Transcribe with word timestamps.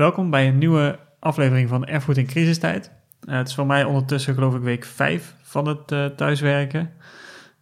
Welkom 0.00 0.30
bij 0.30 0.48
een 0.48 0.58
nieuwe 0.58 0.98
aflevering 1.18 1.68
van 1.68 1.86
Erfgoed 1.86 2.16
in 2.16 2.26
crisistijd. 2.26 2.92
Uh, 3.28 3.34
het 3.36 3.48
is 3.48 3.54
voor 3.54 3.66
mij 3.66 3.84
ondertussen 3.84 4.34
geloof 4.34 4.54
ik 4.54 4.62
week 4.62 4.84
5 4.84 5.34
van 5.42 5.68
het 5.68 5.92
uh, 5.92 6.06
thuiswerken. 6.06 6.90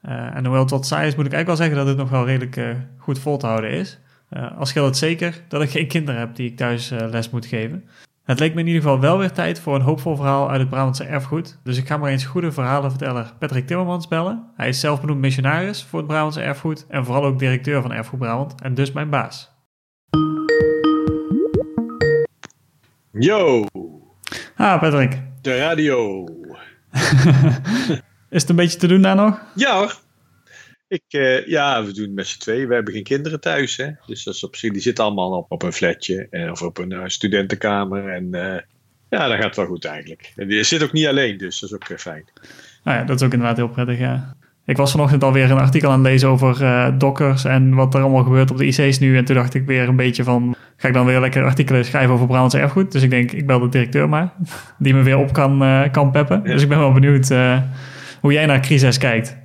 Uh, 0.03 0.37
en 0.37 0.45
hoewel 0.45 0.61
het 0.63 0.71
wat 0.71 0.87
saai 0.87 1.07
is, 1.07 1.15
moet 1.15 1.27
ik 1.27 1.33
eigenlijk 1.33 1.47
wel 1.47 1.57
zeggen 1.57 1.77
dat 1.77 1.87
het 1.87 1.97
nog 1.97 2.11
wel 2.11 2.27
redelijk 2.27 2.77
goed 2.99 3.19
vol 3.19 3.37
te 3.37 3.47
houden 3.47 3.71
is. 3.71 3.99
als 4.59 4.73
geldt 4.73 4.89
het 4.89 4.99
zeker 4.99 5.43
dat 5.49 5.63
ik 5.63 5.71
geen 5.71 5.89
kinderen 5.95 6.21
heb 6.21 6.37
die 6.37 6.51
ik 6.51 6.57
thuis 6.57 6.91
les 6.91 7.31
moet 7.31 7.47
geven. 7.47 7.89
Het 8.25 8.39
leek 8.39 8.55
me 8.55 8.61
in 8.61 8.67
ieder 8.67 8.83
geval 8.83 9.01
wel 9.01 9.19
weer 9.19 9.33
tijd 9.33 9.61
voor 9.61 9.75
een 9.75 9.81
hoopvol 9.81 10.17
verhaal 10.17 10.51
uit 10.51 10.61
het 10.61 10.69
Brabantse 10.69 11.05
erfgoed. 11.05 11.59
Dus 11.63 11.77
ik 11.77 11.87
ga 11.87 11.97
maar 11.97 12.11
eens 12.11 12.25
goede 12.25 12.53
verhalenverteller 12.53 13.33
Patrick 13.39 13.67
Timmermans 13.67 14.09
bellen. 14.09 14.45
Hij 14.57 14.69
is 14.69 14.81
zelf 14.81 15.01
benoemd 15.01 15.21
missionaris 15.21 15.85
voor 15.85 15.99
het 15.99 16.09
Brabantse 16.09 16.41
erfgoed 16.41 16.87
en 16.89 17.05
vooral 17.05 17.25
ook 17.25 17.39
directeur 17.39 17.83
van 17.83 17.93
Erfgoed 17.93 18.19
Brabant 18.19 18.61
en 18.61 18.75
dus 18.75 18.93
mijn 18.93 19.11
baas. 19.11 19.58
Yo! 23.19 23.67
Ah, 24.57 24.81
Patrick. 24.81 25.19
De 25.41 25.59
radio. 25.59 26.25
is 28.31 28.41
het 28.41 28.49
een 28.49 28.57
beetje 28.57 28.79
te 28.79 28.87
doen 28.87 29.03
daar 29.03 29.17
nog? 29.17 29.43
Ja 29.55 29.77
hoor. 29.77 29.99
Ik, 30.89 31.03
uh, 31.11 31.47
ja, 31.47 31.85
we 31.85 31.93
doen 31.93 32.05
het 32.05 32.15
met 32.15 32.27
z'n 32.27 32.39
tweeën. 32.39 32.69
We 32.69 32.75
hebben 32.75 32.93
geen 32.93 33.03
kinderen 33.03 33.41
thuis. 33.41 33.77
Hè? 33.77 33.91
Dus 34.07 34.25
dat 34.25 34.35
is 34.35 34.45
op 34.45 34.57
zich, 34.57 34.73
die 34.73 34.81
zitten 34.81 35.05
allemaal 35.05 35.31
op, 35.31 35.51
op 35.51 35.63
een 35.63 35.73
flatje 35.73 36.27
en, 36.31 36.51
of 36.51 36.63
op 36.63 36.79
een 36.79 36.93
uh, 36.93 37.03
studentenkamer. 37.07 38.09
En 38.09 38.25
uh, 38.25 38.59
ja, 39.09 39.29
dat 39.29 39.41
gaat 39.41 39.57
wel 39.57 39.67
goed 39.67 39.85
eigenlijk. 39.85 40.33
En 40.37 40.49
die 40.49 40.63
zit 40.63 40.83
ook 40.83 40.93
niet 40.93 41.07
alleen, 41.07 41.39
dus 41.39 41.61
dat 41.61 41.71
is 41.71 41.75
ook 41.75 42.01
fijn. 42.01 42.25
Nou 42.85 42.99
ja, 42.99 43.05
dat 43.05 43.21
is 43.21 43.27
ook 43.27 43.33
inderdaad 43.33 43.57
heel 43.57 43.69
prettig, 43.69 43.99
ja. 43.99 44.37
Ik 44.69 44.77
was 44.77 44.91
vanochtend 44.91 45.25
alweer 45.25 45.51
een 45.51 45.59
artikel 45.59 45.91
aan 45.91 45.99
het 45.99 46.09
lezen 46.09 46.29
over 46.29 46.63
uh, 46.63 46.89
dockers 46.99 47.45
en 47.45 47.75
wat 47.75 47.95
er 47.95 48.01
allemaal 48.01 48.23
gebeurt 48.23 48.51
op 48.51 48.57
de 48.57 48.67
IC's 48.67 48.99
nu. 48.99 49.17
En 49.17 49.25
toen 49.25 49.37
dacht 49.37 49.55
ik 49.55 49.67
weer 49.67 49.89
een 49.89 49.97
beetje 49.97 50.25
van, 50.25 50.55
ga 50.77 50.89
ik 50.89 50.95
dan 50.95 51.07
weer 51.07 51.21
lekker 51.21 51.45
artikelen 51.45 51.85
schrijven 51.85 52.15
over 52.15 52.27
Brabants 52.27 52.55
erfgoed? 52.55 52.93
Dus 52.93 53.03
ik 53.03 53.11
denk, 53.11 53.33
ik 53.33 53.47
bel 53.47 53.59
de 53.59 53.69
directeur 53.69 54.09
maar, 54.09 54.33
die 54.79 54.95
me 54.95 55.03
weer 55.03 55.19
op 55.19 55.33
kan, 55.33 55.63
uh, 55.63 55.81
kan 55.91 56.11
peppen. 56.11 56.43
Dus 56.45 56.63
ik 56.63 56.69
ben 56.69 56.79
wel 56.79 56.93
benieuwd 56.93 57.31
uh, 57.31 57.57
hoe 58.21 58.33
jij 58.33 58.47
naar 58.47 58.61
crisis 58.61 58.99
kijkt. 58.99 59.37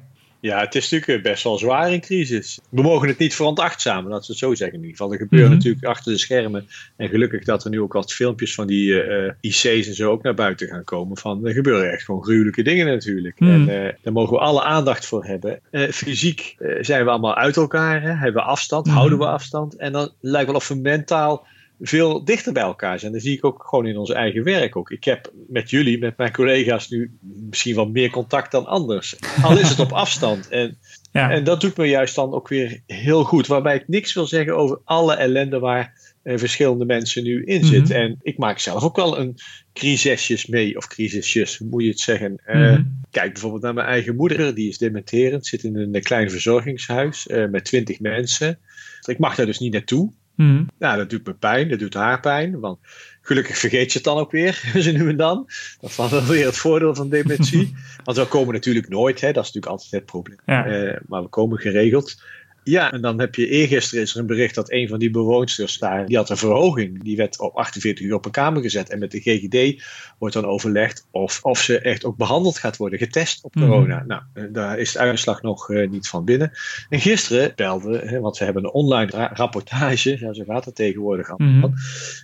Ja, 0.43 0.59
het 0.59 0.75
is 0.75 0.89
natuurlijk 0.89 1.23
best 1.23 1.43
wel 1.43 1.57
zwaar 1.57 1.93
in 1.93 2.01
crisis. 2.01 2.59
We 2.69 2.81
mogen 2.81 3.07
het 3.07 3.17
niet 3.17 3.35
veronachtzamen, 3.35 4.11
laten 4.11 4.25
we 4.25 4.31
het 4.31 4.37
zo 4.37 4.53
zeggen 4.53 4.77
in 4.77 4.83
ieder 4.83 4.97
geval. 4.97 5.11
Er 5.11 5.17
gebeuren 5.17 5.47
mm 5.47 5.55
-hmm. 5.55 5.63
natuurlijk 5.63 5.95
achter 5.95 6.11
de 6.11 6.17
schermen. 6.17 6.67
En 6.97 7.09
gelukkig 7.09 7.43
dat 7.43 7.63
er 7.63 7.69
nu 7.69 7.81
ook 7.81 7.93
wat 7.93 8.13
filmpjes 8.13 8.53
van 8.53 8.67
die 8.67 9.05
uh, 9.05 9.31
IC's 9.41 9.87
en 9.87 9.95
zo 9.95 10.11
ook 10.11 10.23
naar 10.23 10.33
buiten 10.33 10.67
gaan 10.67 10.83
komen. 10.83 11.17
Van, 11.17 11.45
er 11.45 11.53
gebeuren 11.53 11.91
echt 11.91 12.03
gewoon 12.03 12.23
gruwelijke 12.23 12.61
dingen 12.63 12.85
natuurlijk. 12.85 13.39
Mm. 13.39 13.49
En 13.49 13.83
uh, 13.83 13.93
daar 14.01 14.13
mogen 14.13 14.33
we 14.33 14.39
alle 14.39 14.63
aandacht 14.63 15.05
voor 15.05 15.25
hebben. 15.25 15.59
Uh, 15.71 15.89
fysiek 15.89 16.55
zijn 16.79 17.03
we 17.03 17.09
allemaal 17.09 17.35
uit 17.35 17.57
elkaar, 17.57 18.01
hè? 18.01 18.11
hebben 18.11 18.41
we 18.41 18.49
afstand, 18.49 18.85
mm. 18.85 18.93
houden 18.93 19.17
we 19.17 19.25
afstand. 19.27 19.75
En 19.75 19.91
dan 19.91 20.11
lijkt 20.19 20.47
wel 20.47 20.55
of 20.55 20.67
we 20.67 20.75
mentaal 20.75 21.47
veel 21.85 22.23
dichter 22.23 22.53
bij 22.53 22.63
elkaar 22.63 22.99
zijn. 22.99 23.11
Dat 23.11 23.21
zie 23.21 23.37
ik 23.37 23.45
ook 23.45 23.63
gewoon 23.65 23.85
in 23.85 23.97
ons 23.97 24.09
eigen 24.09 24.43
werk 24.43 24.75
ook. 24.75 24.91
Ik 24.91 25.03
heb 25.03 25.31
met 25.47 25.69
jullie, 25.69 25.99
met 25.99 26.17
mijn 26.17 26.31
collega's 26.31 26.89
nu 26.89 27.17
misschien 27.49 27.75
wel 27.75 27.89
meer 27.89 28.09
contact 28.09 28.51
dan 28.51 28.65
anders. 28.65 29.15
Al 29.43 29.57
is 29.57 29.69
het 29.69 29.79
op 29.79 29.91
afstand. 29.91 30.47
En, 30.47 30.77
ja. 31.11 31.31
en 31.31 31.43
dat 31.43 31.61
doet 31.61 31.77
me 31.77 31.85
juist 31.85 32.15
dan 32.15 32.33
ook 32.33 32.47
weer 32.47 32.81
heel 32.87 33.23
goed. 33.23 33.47
Waarbij 33.47 33.75
ik 33.75 33.87
niks 33.87 34.13
wil 34.13 34.25
zeggen 34.25 34.55
over 34.55 34.79
alle 34.83 35.15
ellende 35.15 35.59
waar 35.59 36.15
eh, 36.23 36.37
verschillende 36.37 36.85
mensen 36.85 37.23
nu 37.23 37.43
in 37.43 37.65
zitten. 37.65 37.95
Mm 37.95 38.01
-hmm. 38.01 38.11
En 38.11 38.19
ik 38.21 38.37
maak 38.37 38.59
zelf 38.59 38.83
ook 38.83 38.95
wel 38.95 39.19
een 39.19 39.35
crisisjes 39.73 40.45
mee, 40.45 40.77
of 40.77 40.87
crisisjes, 40.87 41.59
moet 41.59 41.83
je 41.83 41.89
het 41.89 41.99
zeggen. 41.99 42.31
Mm 42.31 42.39
-hmm. 42.43 42.63
uh, 42.63 42.79
kijk 43.11 43.31
bijvoorbeeld 43.31 43.63
naar 43.63 43.73
mijn 43.73 43.87
eigen 43.87 44.15
moeder, 44.15 44.55
die 44.55 44.69
is 44.69 44.77
dementerend, 44.77 45.45
zit 45.45 45.63
in 45.63 45.77
een 45.77 46.03
klein 46.03 46.29
verzorgingshuis 46.29 47.27
uh, 47.27 47.49
met 47.49 47.65
twintig 47.65 47.99
mensen. 47.99 48.59
Ik 49.05 49.19
mag 49.19 49.35
daar 49.35 49.45
dus 49.45 49.59
niet 49.59 49.73
naartoe. 49.73 50.11
Mm. 50.35 50.69
Nou, 50.79 50.97
dat 50.97 51.09
doet 51.09 51.25
me 51.25 51.33
pijn, 51.33 51.69
dat 51.69 51.79
doet 51.79 51.93
haar 51.93 52.19
pijn. 52.19 52.59
Want 52.59 52.79
gelukkig 53.21 53.57
vergeet 53.57 53.91
je 53.91 53.97
het 53.97 54.03
dan 54.03 54.17
ook 54.17 54.31
weer, 54.31 54.53
zo 54.83 54.91
nu 54.91 55.09
en 55.09 55.17
dan. 55.17 55.47
Dat 55.81 55.89
is 55.89 55.95
dan 55.95 56.25
weer 56.25 56.45
het 56.45 56.57
voordeel 56.57 56.95
van 56.95 57.09
dementie. 57.09 57.75
want 58.03 58.17
we 58.17 58.25
komen 58.25 58.53
natuurlijk 58.53 58.89
nooit, 58.89 59.21
hè, 59.21 59.31
dat 59.31 59.43
is 59.43 59.51
natuurlijk 59.51 59.71
altijd 59.71 59.91
het 59.91 60.05
probleem. 60.05 60.39
Ja. 60.45 60.67
Uh, 60.67 60.97
maar 61.07 61.21
we 61.21 61.27
komen 61.27 61.57
geregeld. 61.57 62.21
Ja, 62.63 62.91
en 62.91 63.01
dan 63.01 63.19
heb 63.19 63.35
je 63.35 63.47
eergisteren 63.47 64.03
is 64.03 64.13
er 64.13 64.19
een 64.19 64.25
bericht 64.25 64.55
dat 64.55 64.71
een 64.71 64.87
van 64.87 64.99
die 64.99 65.09
bewoonsters 65.09 65.77
daar, 65.77 66.05
die 66.05 66.17
had 66.17 66.29
een 66.29 66.37
verhoging. 66.37 67.03
Die 67.03 67.15
werd 67.15 67.39
op 67.39 67.55
48 67.55 68.05
uur 68.05 68.13
op 68.13 68.25
een 68.25 68.31
kamer 68.31 68.61
gezet. 68.61 68.89
En 68.89 68.99
met 68.99 69.11
de 69.11 69.19
GGD 69.19 69.83
wordt 70.17 70.35
dan 70.35 70.45
overlegd 70.45 71.07
of, 71.11 71.39
of 71.43 71.59
ze 71.59 71.79
echt 71.79 72.05
ook 72.05 72.17
behandeld 72.17 72.57
gaat 72.57 72.77
worden, 72.77 72.99
getest 72.99 73.43
op 73.43 73.53
corona. 73.53 73.99
Mm. 73.99 74.07
Nou, 74.07 74.51
daar 74.51 74.79
is 74.79 74.91
de 74.91 74.99
uitslag 74.99 75.41
nog 75.41 75.69
uh, 75.69 75.89
niet 75.89 76.07
van 76.07 76.25
binnen. 76.25 76.51
En 76.89 76.99
gisteren 76.99 77.51
belde, 77.55 77.97
hè, 78.05 78.19
want 78.19 78.37
ze 78.37 78.43
hebben 78.43 78.63
een 78.63 78.71
online 78.71 79.11
ra 79.11 79.31
rapportage, 79.33 80.17
ja, 80.19 80.33
zo 80.33 80.43
gaat 80.47 80.65
het 80.65 80.75
tegenwoordig 80.75 81.29
al. 81.29 81.37
Mm 81.37 81.61
-hmm. 81.61 81.73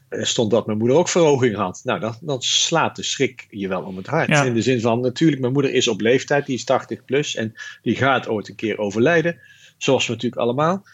stond 0.10 0.52
dat 0.52 0.66
mijn 0.66 0.78
moeder 0.78 0.98
ook 0.98 1.10
verhoging 1.10 1.56
had. 1.56 1.82
Nou, 1.84 2.14
dan, 2.22 2.42
slaat 2.42 2.96
de 2.96 3.04
schrik 3.04 3.48
je 3.50 3.68
wel 3.68 3.82
om 3.82 3.98
het 3.98 4.08
hart. 4.08 4.30
Ja. 4.30 4.44
In 4.44 4.54
de 4.54 4.62
zin 4.62 4.82
van, 4.82 5.02
natuurlijk, 5.02 5.42
mijn 5.42 5.54
moeder 5.54 5.74
is 5.74 5.88
op 5.88 6.02
leeftijd, 6.02 6.46
die 6.46 6.56
is 6.56 6.64
80 6.64 7.06
plus 7.06 7.36
en 7.36 7.54
die 7.82 7.96
gaat 7.96 8.28
ooit 8.28 8.50
een 8.50 8.56
keer 8.56 8.78
overlijden. 8.78 9.40
Zoals 9.80 10.08
we 10.08 10.14
natuurlijk 10.14 10.42
allemaal. 10.42 10.86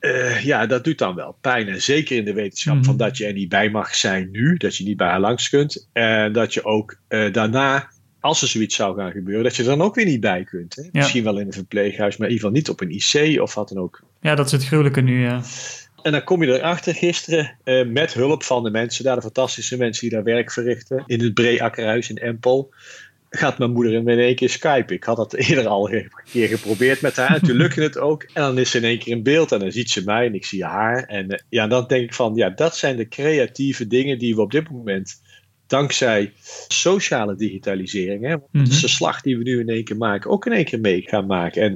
Uh, 0.00 0.44
ja, 0.44 0.66
dat 0.66 0.84
doet 0.84 0.98
dan 0.98 1.14
wel 1.14 1.36
pijn. 1.40 1.68
En 1.68 1.82
zeker 1.82 2.16
in 2.16 2.24
de 2.24 2.32
wetenschap 2.32 2.76
mm. 2.76 2.84
van 2.84 2.96
dat 2.96 3.16
je 3.16 3.26
er 3.26 3.32
niet 3.32 3.48
bij 3.48 3.70
mag 3.70 3.94
zijn 3.94 4.28
nu. 4.30 4.56
Dat 4.56 4.76
je 4.76 4.84
niet 4.84 4.96
bij 4.96 5.08
haar 5.08 5.20
langs 5.20 5.48
kunt. 5.48 5.88
En 5.92 6.32
dat 6.32 6.54
je 6.54 6.64
ook 6.64 6.96
uh, 7.08 7.32
daarna, 7.32 7.90
als 8.20 8.42
er 8.42 8.48
zoiets 8.48 8.76
zou 8.76 8.96
gaan 8.96 9.12
gebeuren, 9.12 9.44
dat 9.44 9.56
je 9.56 9.62
er 9.62 9.68
dan 9.68 9.82
ook 9.82 9.94
weer 9.94 10.04
niet 10.04 10.20
bij 10.20 10.44
kunt. 10.44 10.76
Hè? 10.76 10.82
Ja. 10.82 10.88
Misschien 10.92 11.24
wel 11.24 11.38
in 11.38 11.46
een 11.46 11.52
verpleeghuis, 11.52 12.16
maar 12.16 12.28
in 12.28 12.34
ieder 12.34 12.48
geval 12.48 12.50
niet 12.50 12.68
op 12.68 12.80
een 12.80 13.30
IC 13.30 13.40
of 13.40 13.54
wat 13.54 13.68
dan 13.68 13.78
ook. 13.78 14.02
Ja, 14.20 14.34
dat 14.34 14.46
is 14.46 14.52
het 14.52 14.64
gruwelijke 14.64 15.00
nu, 15.00 15.22
ja. 15.22 15.42
En 16.02 16.12
dan 16.12 16.24
kom 16.24 16.42
je 16.42 16.58
erachter 16.58 16.94
gisteren 16.94 17.56
uh, 17.64 17.86
met 17.86 18.14
hulp 18.14 18.42
van 18.42 18.62
de 18.62 18.70
mensen 18.70 19.04
daar, 19.04 19.16
de 19.16 19.22
fantastische 19.22 19.76
mensen 19.76 20.08
die 20.08 20.16
daar 20.16 20.24
werk 20.24 20.52
verrichten. 20.52 21.04
In 21.06 21.22
het 21.22 21.34
Breakkerhuis 21.34 22.10
in 22.10 22.16
Empel 22.16 22.74
gaat 23.36 23.58
mijn 23.58 23.72
moeder 23.72 23.92
in 23.92 24.08
één 24.08 24.34
keer 24.34 24.50
Skype. 24.50 24.94
Ik 24.94 25.04
had 25.04 25.16
dat 25.16 25.34
eerder 25.44 25.66
al 25.66 25.92
een 25.92 26.12
keer 26.30 26.48
geprobeerd 26.48 27.00
met 27.00 27.16
haar. 27.16 27.34
En 27.34 27.42
toen 27.42 27.56
lukte 27.56 27.82
het 27.82 27.98
ook. 27.98 28.22
En 28.22 28.42
dan 28.42 28.58
is 28.58 28.70
ze 28.70 28.78
in 28.78 28.84
één 28.84 28.98
keer 28.98 29.16
in 29.16 29.22
beeld. 29.22 29.52
En 29.52 29.58
dan 29.58 29.72
ziet 29.72 29.90
ze 29.90 30.04
mij 30.04 30.26
en 30.26 30.34
ik 30.34 30.44
zie 30.44 30.64
haar. 30.64 31.04
En 31.04 31.32
uh, 31.32 31.38
ja, 31.48 31.66
dan 31.66 31.86
denk 31.86 32.02
ik 32.02 32.14
van, 32.14 32.34
ja, 32.34 32.50
dat 32.50 32.76
zijn 32.76 32.96
de 32.96 33.08
creatieve 33.08 33.86
dingen 33.86 34.18
die 34.18 34.34
we 34.34 34.40
op 34.40 34.50
dit 34.50 34.70
moment, 34.70 35.22
dankzij 35.66 36.32
sociale 36.68 37.36
digitalisering, 37.36 38.24
hè, 38.24 38.36
dat 38.52 38.68
is 38.68 38.80
de 38.80 38.88
slag 38.88 39.20
die 39.20 39.38
we 39.38 39.42
nu 39.42 39.60
in 39.60 39.68
één 39.68 39.84
keer 39.84 39.96
maken, 39.96 40.30
ook 40.30 40.46
in 40.46 40.52
één 40.52 40.64
keer 40.64 40.80
mee 40.80 41.02
gaan 41.06 41.26
maken. 41.26 41.62
En 41.62 41.72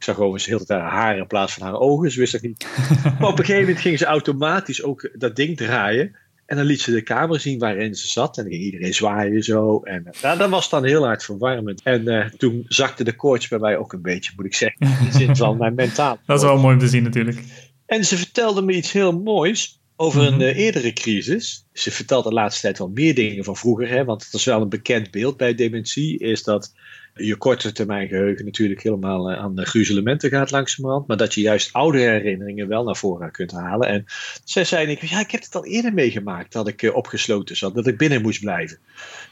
ik 0.00 0.06
zag 0.06 0.18
overigens 0.18 0.46
heel 0.46 0.64
de 0.66 0.74
haar 0.74 0.90
haar 0.90 1.16
in 1.16 1.26
plaats 1.26 1.54
van 1.54 1.66
haar 1.66 1.78
ogen. 1.78 2.10
Ze 2.10 2.18
wist 2.18 2.32
dat 2.32 2.42
niet. 2.42 2.66
Maar 3.18 3.28
op 3.28 3.38
een 3.38 3.44
gegeven 3.44 3.60
moment 3.60 3.80
ging 3.80 3.98
ze 3.98 4.04
automatisch 4.04 4.82
ook 4.82 5.10
dat 5.12 5.36
ding 5.36 5.56
draaien. 5.56 6.16
En 6.50 6.56
dan 6.56 6.64
liet 6.64 6.80
ze 6.80 6.90
de 6.90 7.02
kamer 7.02 7.40
zien 7.40 7.58
waarin 7.58 7.94
ze 7.94 8.08
zat. 8.08 8.36
En 8.36 8.42
dan 8.42 8.52
ging 8.52 8.64
iedereen 8.64 8.94
zwaaien 8.94 9.42
zo. 9.42 9.80
En 9.82 10.06
nou, 10.22 10.38
dat 10.38 10.50
was 10.50 10.70
dan 10.70 10.84
heel 10.84 11.04
hard 11.04 11.24
verwarmend. 11.24 11.82
En 11.82 12.08
uh, 12.08 12.26
toen 12.26 12.64
zakte 12.68 13.04
de 13.04 13.16
koorts 13.16 13.48
bij 13.48 13.58
mij 13.58 13.76
ook 13.76 13.92
een 13.92 14.02
beetje, 14.02 14.32
moet 14.36 14.44
ik 14.44 14.54
zeggen. 14.54 14.86
In 14.86 15.04
de 15.04 15.18
zin 15.18 15.36
van 15.36 15.56
mijn 15.56 15.74
mentaal. 15.74 16.18
Dat 16.26 16.36
is 16.36 16.44
wel 16.44 16.58
mooi 16.58 16.74
om 16.74 16.80
te 16.80 16.88
zien 16.88 17.02
natuurlijk. 17.02 17.42
En 17.86 18.04
ze 18.04 18.16
vertelde 18.16 18.62
me 18.62 18.72
iets 18.72 18.92
heel 18.92 19.20
moois 19.20 19.80
over 19.96 20.22
een 20.26 20.40
uh, 20.40 20.56
eerdere 20.56 20.92
crisis. 20.92 21.66
Ze 21.72 21.90
vertelt 21.90 22.24
de 22.24 22.32
laatste 22.32 22.60
tijd 22.60 22.78
wel 22.78 22.90
meer 22.94 23.14
dingen 23.14 23.44
van 23.44 23.56
vroeger. 23.56 23.88
Hè, 23.88 24.04
want 24.04 24.24
het 24.24 24.32
is 24.32 24.44
wel 24.44 24.60
een 24.60 24.68
bekend 24.68 25.10
beeld 25.10 25.36
bij 25.36 25.54
dementie. 25.54 26.18
Is 26.18 26.42
dat 26.42 26.74
je 27.22 27.36
korte 27.36 27.72
termijn 27.72 28.08
geheugen 28.08 28.44
natuurlijk 28.44 28.82
helemaal 28.82 29.32
aan 29.32 29.54
de 29.54 29.66
gruzelementen 29.66 30.30
gaat 30.30 30.50
langzamerhand. 30.50 31.06
Maar 31.06 31.16
dat 31.16 31.34
je 31.34 31.40
juist 31.40 31.72
oude 31.72 31.98
herinneringen 31.98 32.68
wel 32.68 32.84
naar 32.84 32.96
voren 32.96 33.32
kunt 33.32 33.50
halen. 33.50 33.88
En 33.88 34.04
zij 34.44 34.64
zei, 34.64 34.86
ik, 34.86 35.02
ja, 35.02 35.20
ik 35.20 35.30
heb 35.30 35.42
het 35.42 35.54
al 35.54 35.64
eerder 35.64 35.92
meegemaakt 35.92 36.52
dat 36.52 36.68
ik 36.68 36.90
opgesloten 36.94 37.56
zat. 37.56 37.74
Dat 37.74 37.86
ik 37.86 37.98
binnen 37.98 38.22
moest 38.22 38.40
blijven. 38.40 38.78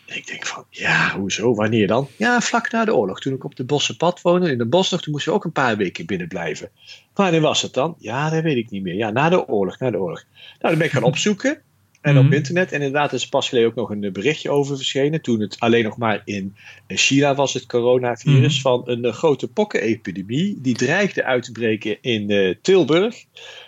En 0.07 0.17
ik 0.17 0.27
denk 0.27 0.47
van, 0.47 0.65
ja, 0.71 1.17
hoezo, 1.19 1.55
wanneer 1.55 1.87
dan? 1.87 2.09
Ja, 2.17 2.41
vlak 2.41 2.71
na 2.71 2.85
de 2.85 2.95
oorlog. 2.95 3.21
Toen 3.21 3.35
ik 3.35 3.45
op 3.45 3.57
de 3.57 3.65
Bossenpad 3.65 4.21
woonde, 4.21 4.51
in 4.51 4.59
de 4.59 4.67
bosdag, 4.67 5.03
toen 5.03 5.13
moesten 5.13 5.33
we 5.33 5.39
ook 5.39 5.45
een 5.45 5.53
paar 5.53 5.77
weken 5.77 6.07
binnen 6.07 6.29
blijven. 6.29 6.71
Wanneer 7.15 7.41
was 7.41 7.63
het 7.63 7.75
dan? 7.75 7.95
Ja, 7.99 8.31
dat 8.31 8.43
weet 8.43 8.57
ik 8.57 8.71
niet 8.71 8.83
meer. 8.83 8.95
Ja, 8.95 9.11
na 9.11 9.29
de 9.29 9.49
oorlog, 9.49 9.79
na 9.79 9.91
de 9.91 9.99
oorlog. 9.99 10.25
Nou, 10.33 10.57
dan 10.59 10.79
ben 10.79 10.87
ik 10.87 10.93
gaan 10.93 11.03
opzoeken. 11.03 11.63
En 12.01 12.19
op 12.19 12.33
internet. 12.33 12.73
En 12.73 12.83
inderdaad 12.83 13.13
is 13.13 13.29
pas 13.29 13.49
geleden 13.49 13.71
ook 13.71 13.75
nog 13.75 13.91
een 13.91 14.13
berichtje 14.13 14.51
over 14.51 14.77
verschenen. 14.77 15.23
Toen 15.23 15.41
het 15.41 15.57
alleen 15.59 15.85
nog 15.85 15.97
maar 15.97 16.23
in 16.25 16.57
China 16.87 17.35
was, 17.35 17.55
het 17.55 17.67
coronavirus. 17.67 18.37
Mm-hmm. 18.37 18.61
Van 18.61 18.83
een 18.85 19.13
grote 19.13 19.49
pokkenepidemie. 19.49 20.61
Die 20.61 20.75
dreigde 20.75 21.25
uit 21.25 21.43
te 21.43 21.53
breken 21.53 21.99
in 22.01 22.31
uh, 22.31 22.55
Tilburg. 22.63 23.25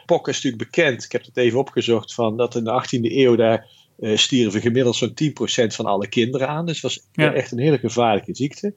Pokken 0.06 0.32
is 0.32 0.43
natuurlijk 0.43 0.70
bekend. 0.70 1.05
Ik 1.05 1.12
heb 1.12 1.25
het 1.25 1.37
even 1.37 1.58
opgezocht. 1.58 2.14
Van 2.14 2.37
dat 2.37 2.55
in 2.55 2.64
de 2.64 2.82
18e 2.84 3.12
eeuw 3.12 3.37
daar 3.37 3.66
uh, 4.00 4.17
stierven 4.17 4.61
gemiddeld 4.61 4.97
zo'n 4.97 5.14
10% 5.25 5.35
van 5.67 5.85
alle 5.85 6.08
kinderen 6.08 6.49
aan. 6.49 6.67
Dus 6.67 6.75
het 6.75 6.82
was 6.82 7.08
ja. 7.12 7.32
echt 7.32 7.52
een 7.52 7.58
hele 7.58 7.79
gevaarlijke 7.79 8.35
ziekte. 8.35 8.75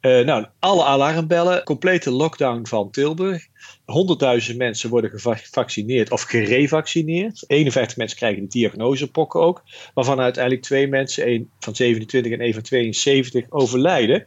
Uh, 0.00 0.24
nou, 0.24 0.46
alle 0.58 0.84
alarmbellen, 0.84 1.62
complete 1.64 2.10
lockdown 2.10 2.66
van 2.66 2.90
Tilburg. 2.90 3.46
100.000 4.50 4.56
mensen 4.56 4.90
worden 4.90 5.10
gevaccineerd 5.10 6.10
of 6.10 6.22
gerevaccineerd. 6.22 7.44
51 7.46 7.96
mensen 7.96 8.16
krijgen 8.16 8.42
de 8.42 8.48
diagnose 8.48 9.10
pokken 9.10 9.40
ook. 9.40 9.62
Waarvan 9.94 10.20
uiteindelijk 10.20 10.64
twee 10.64 10.88
mensen, 10.88 11.24
één 11.24 11.50
van 11.58 11.74
27 11.74 12.32
en 12.32 12.40
één 12.40 12.54
van 12.54 12.62
72, 12.62 13.50
overlijden. 13.50 14.26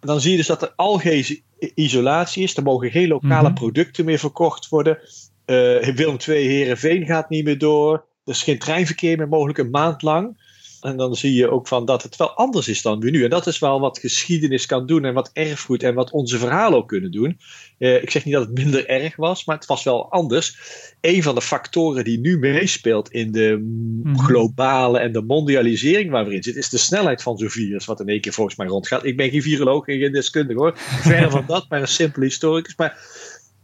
Dan 0.00 0.20
zie 0.20 0.30
je 0.30 0.36
dus 0.36 0.46
dat 0.46 0.62
er 0.62 0.72
algehele 0.76 1.40
isolatie 1.74 2.42
is. 2.42 2.56
Er 2.56 2.62
mogen 2.62 2.90
geen 2.90 3.08
lokale 3.08 3.40
mm 3.40 3.46
-hmm. 3.46 3.54
producten 3.54 4.04
meer 4.04 4.18
verkocht 4.18 4.68
worden. 4.68 4.98
Uh, 5.46 5.94
Willem 5.94 6.16
II 6.28 6.46
Herenveen 6.46 7.06
gaat 7.06 7.30
niet 7.30 7.44
meer 7.44 7.58
door. 7.58 8.07
Er 8.28 8.34
is 8.34 8.42
geen 8.42 8.58
treinverkeer 8.58 9.16
meer 9.16 9.28
mogelijk 9.28 9.58
een 9.58 9.70
maand 9.70 10.02
lang. 10.02 10.36
En 10.80 10.96
dan 10.96 11.14
zie 11.16 11.34
je 11.34 11.50
ook 11.50 11.68
van 11.68 11.84
dat 11.84 12.02
het 12.02 12.16
wel 12.16 12.30
anders 12.34 12.68
is 12.68 12.82
dan 12.82 13.00
we 13.00 13.10
nu. 13.10 13.24
En 13.24 13.30
dat 13.30 13.46
is 13.46 13.58
wel 13.58 13.80
wat 13.80 13.98
geschiedenis 13.98 14.66
kan 14.66 14.86
doen 14.86 15.04
en 15.04 15.14
wat 15.14 15.30
erfgoed 15.32 15.82
en 15.82 15.94
wat 15.94 16.10
onze 16.10 16.38
verhalen 16.38 16.78
ook 16.78 16.88
kunnen 16.88 17.10
doen. 17.10 17.38
Eh, 17.78 18.02
ik 18.02 18.10
zeg 18.10 18.24
niet 18.24 18.34
dat 18.34 18.46
het 18.46 18.54
minder 18.58 18.86
erg 18.86 19.16
was, 19.16 19.44
maar 19.44 19.56
het 19.56 19.66
was 19.66 19.84
wel 19.84 20.10
anders. 20.10 20.56
Een 21.00 21.22
van 21.22 21.34
de 21.34 21.42
factoren 21.42 22.04
die 22.04 22.18
nu 22.20 22.38
meespeelt 22.38 23.10
in 23.10 23.32
de 23.32 23.58
Mhm. 24.02 24.18
globale 24.18 24.98
en 24.98 25.12
de 25.12 25.22
mondialisering 25.22 26.10
waar 26.10 26.24
we 26.26 26.34
in 26.34 26.42
zitten, 26.42 26.62
is 26.62 26.68
de 26.68 26.78
snelheid 26.78 27.22
van 27.22 27.38
zo'n 27.38 27.50
virus, 27.50 27.84
wat 27.84 28.00
in 28.00 28.08
één 28.08 28.20
keer 28.20 28.32
volgens 28.32 28.56
mij 28.56 28.66
rondgaat. 28.66 29.04
Ik 29.04 29.16
ben 29.16 29.30
geen 29.30 29.42
viroloog 29.42 29.86
en 29.86 29.98
geen 29.98 30.12
deskundige 30.12 30.58
hoor. 30.58 30.72
Verre 30.76 31.30
van 31.38 31.44
dat, 31.46 31.66
maar 31.68 31.80
een 31.80 31.88
simpele 31.88 32.24
historicus. 32.24 32.76
Maar 32.76 32.98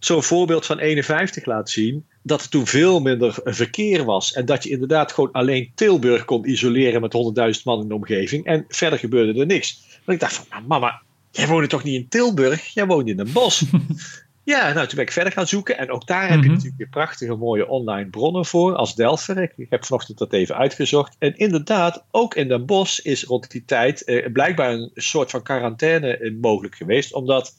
zo'n 0.04 0.22
voorbeeld 0.22 0.66
van 0.66 0.78
51 0.78 1.44
laat 1.44 1.70
zien 1.70 2.04
dat 2.22 2.42
er 2.42 2.48
toen 2.48 2.66
veel 2.66 3.00
minder 3.00 3.40
verkeer 3.44 4.04
was. 4.04 4.32
En 4.32 4.44
dat 4.44 4.62
je 4.62 4.70
inderdaad 4.70 5.12
gewoon 5.12 5.32
alleen 5.32 5.72
Tilburg 5.74 6.24
kon 6.24 6.48
isoleren 6.48 7.00
met 7.00 7.16
100.000 7.56 7.62
man 7.64 7.80
in 7.82 7.88
de 7.88 7.94
omgeving. 7.94 8.44
En 8.44 8.64
verder 8.68 8.98
gebeurde 8.98 9.40
er 9.40 9.46
niks. 9.46 9.82
Maar 10.04 10.14
ik 10.14 10.20
dacht 10.20 10.34
van, 10.34 10.46
nou, 10.50 10.62
mama, 10.66 11.02
jij 11.30 11.46
woonde 11.46 11.66
toch 11.66 11.82
niet 11.82 11.94
in 11.94 12.08
Tilburg? 12.08 12.66
Jij 12.66 12.86
woonde 12.86 13.10
in 13.10 13.18
een 13.18 13.32
bos. 13.32 13.64
ja, 14.44 14.72
nou, 14.72 14.86
toen 14.86 14.96
ben 14.96 15.04
ik 15.04 15.12
verder 15.12 15.32
gaan 15.32 15.46
zoeken. 15.46 15.78
En 15.78 15.90
ook 15.90 16.06
daar 16.06 16.22
heb 16.28 16.38
je 16.38 16.44
Mhm. 16.44 16.48
natuurlijk 16.48 16.76
weer 16.76 16.88
prachtige 16.88 17.34
mooie 17.34 17.68
online 17.68 18.10
bronnen 18.10 18.44
voor. 18.44 18.74
Als 18.74 18.94
Delver. 18.94 19.38
Ik, 19.42 19.52
ik 19.56 19.66
heb 19.70 19.84
vanochtend 19.84 20.18
dat 20.18 20.32
even 20.32 20.56
uitgezocht. 20.56 21.16
En 21.18 21.36
inderdaad, 21.36 22.04
ook 22.10 22.34
in 22.34 22.48
Den 22.48 22.66
Bosch 22.66 22.98
is 22.98 23.24
rond 23.24 23.50
die 23.50 23.64
tijd 23.66 24.04
eh, 24.04 24.32
blijkbaar 24.32 24.70
een 24.72 24.90
soort 24.94 25.30
van 25.30 25.42
quarantaine 25.42 26.16
eh, 26.16 26.32
mogelijk 26.40 26.74
geweest. 26.74 27.12
Omdat 27.14 27.54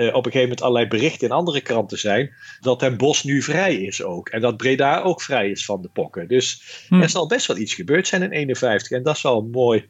eh, 0.00 0.06
op 0.06 0.14
een 0.26 0.32
gegeven 0.32 0.40
moment 0.40 0.62
allerlei 0.62 0.86
berichten 0.88 1.26
in 1.28 1.34
andere 1.34 1.60
kranten 1.60 1.98
zijn 1.98 2.32
dat 2.60 2.80
Den 2.80 2.96
Bosch 2.96 3.24
nu 3.24 3.42
vrij 3.42 3.74
is 3.74 4.02
ook. 4.02 4.28
En 4.28 4.40
dat 4.40 4.56
Breda 4.56 5.00
ook 5.00 5.22
vrij 5.22 5.50
is 5.50 5.64
van 5.64 5.82
de 5.82 5.88
pokken. 5.88 6.28
Dus 6.28 6.62
Hm. 6.88 7.02
er 7.02 7.10
zal 7.10 7.26
best 7.26 7.46
wel 7.46 7.56
iets 7.56 7.74
gebeurd 7.74 8.06
zijn 8.08 8.22
in 8.22 8.30
51. 8.30 8.90
En 8.90 9.02
dat 9.02 9.16
is 9.16 9.22
wel 9.22 9.42
mooi 9.52 9.84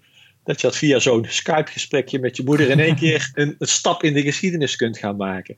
dat 0.45 0.61
je 0.61 0.67
dat 0.67 0.77
via 0.77 0.99
zo'n 0.99 1.27
Skype-gesprekje 1.29 2.19
met 2.19 2.37
je 2.37 2.45
moeder 2.45 2.71
in 2.71 2.81
één 2.81 2.97
keer 3.05 3.31
een, 3.35 3.55
een 3.59 3.69
stap 3.69 4.03
in 4.03 4.13
de 4.15 4.23
geschiedenis 4.23 4.77
kunt 4.77 4.99
gaan 4.99 5.17
maken. 5.17 5.57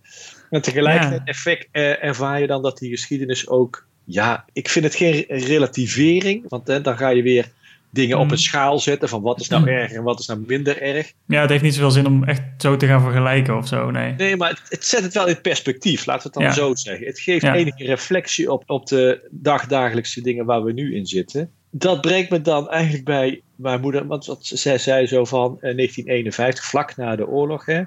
En 0.51 0.63
tegelijkertijd 0.63 1.21
Ja. 1.25 1.33
effect, 1.33 1.69
eh, 1.73 2.05
ervaar 2.05 2.41
je 2.41 2.47
dan 2.47 2.63
dat 2.63 2.79
die 2.79 2.91
geschiedenis 2.91 3.49
ook. 3.49 3.87
Ja, 4.05 4.45
ik 4.53 4.69
vind 4.69 4.85
het 4.85 4.95
geen 4.95 5.25
relativering, 5.29 6.45
want 6.49 6.67
dan 6.67 6.97
ga 6.97 7.09
je 7.09 7.23
weer 7.23 7.51
dingen 7.93 8.19
op 8.19 8.31
een 8.31 8.39
schaal 8.39 8.79
zetten 8.79 9.09
van 9.09 9.23
wat 9.23 9.41
is 9.41 9.49
nou 9.49 9.69
erg 9.69 9.93
en 9.93 10.03
wat 10.03 10.21
is 10.21 10.27
nou 10.27 10.45
minder 10.47 10.83
erg. 10.83 11.13
Ja, 11.27 11.41
het 11.41 11.51
heeft 11.51 11.63
niet 11.63 11.75
zoveel 11.75 11.91
zin 11.91 12.07
om 12.07 12.25
echt 12.25 12.43
zo 12.59 12.77
te 12.77 12.87
gaan 12.87 13.03
vergelijken 13.03 13.57
of 13.57 13.69
zo, 13.69 13.91
nee. 13.91 14.15
Nee, 14.17 14.37
maar 14.37 14.49
het, 14.51 14.63
het 14.69 14.85
zet 14.85 15.03
het 15.03 15.15
wel 15.15 15.27
in 15.29 15.41
perspectief, 15.41 16.07
laten 16.07 16.23
we 16.23 16.29
het 16.29 16.55
dan 16.55 16.65
Ja. 16.65 16.69
zo 16.69 16.75
zeggen. 16.75 17.07
Het 17.07 17.21
geeft 17.21 17.43
Ja. 17.43 17.55
enige 17.55 17.85
reflectie 17.85 18.53
op, 18.53 18.63
op 18.71 18.87
de 18.87 19.29
dagdagelijkse 19.31 20.21
dingen 20.23 20.45
waar 20.45 20.65
we 20.65 20.73
nu 20.73 20.95
in 20.95 21.07
zitten. 21.07 21.51
Dat 21.71 22.01
brengt 22.01 22.31
me 22.31 22.41
dan 22.41 22.71
eigenlijk 22.71 23.05
bij 23.05 23.43
mijn 23.57 23.81
moeder, 23.81 24.07
want 24.07 24.27
wat 24.27 24.39
zij 24.43 24.79
zei 24.79 25.07
zo 25.07 25.25
van 25.25 25.47
eh, 25.61 25.75
1951, 25.75 26.65
vlak 26.65 26.97
na 26.97 27.17
de 27.17 27.29
oorlog. 27.29 27.67
Hè? 27.67 27.83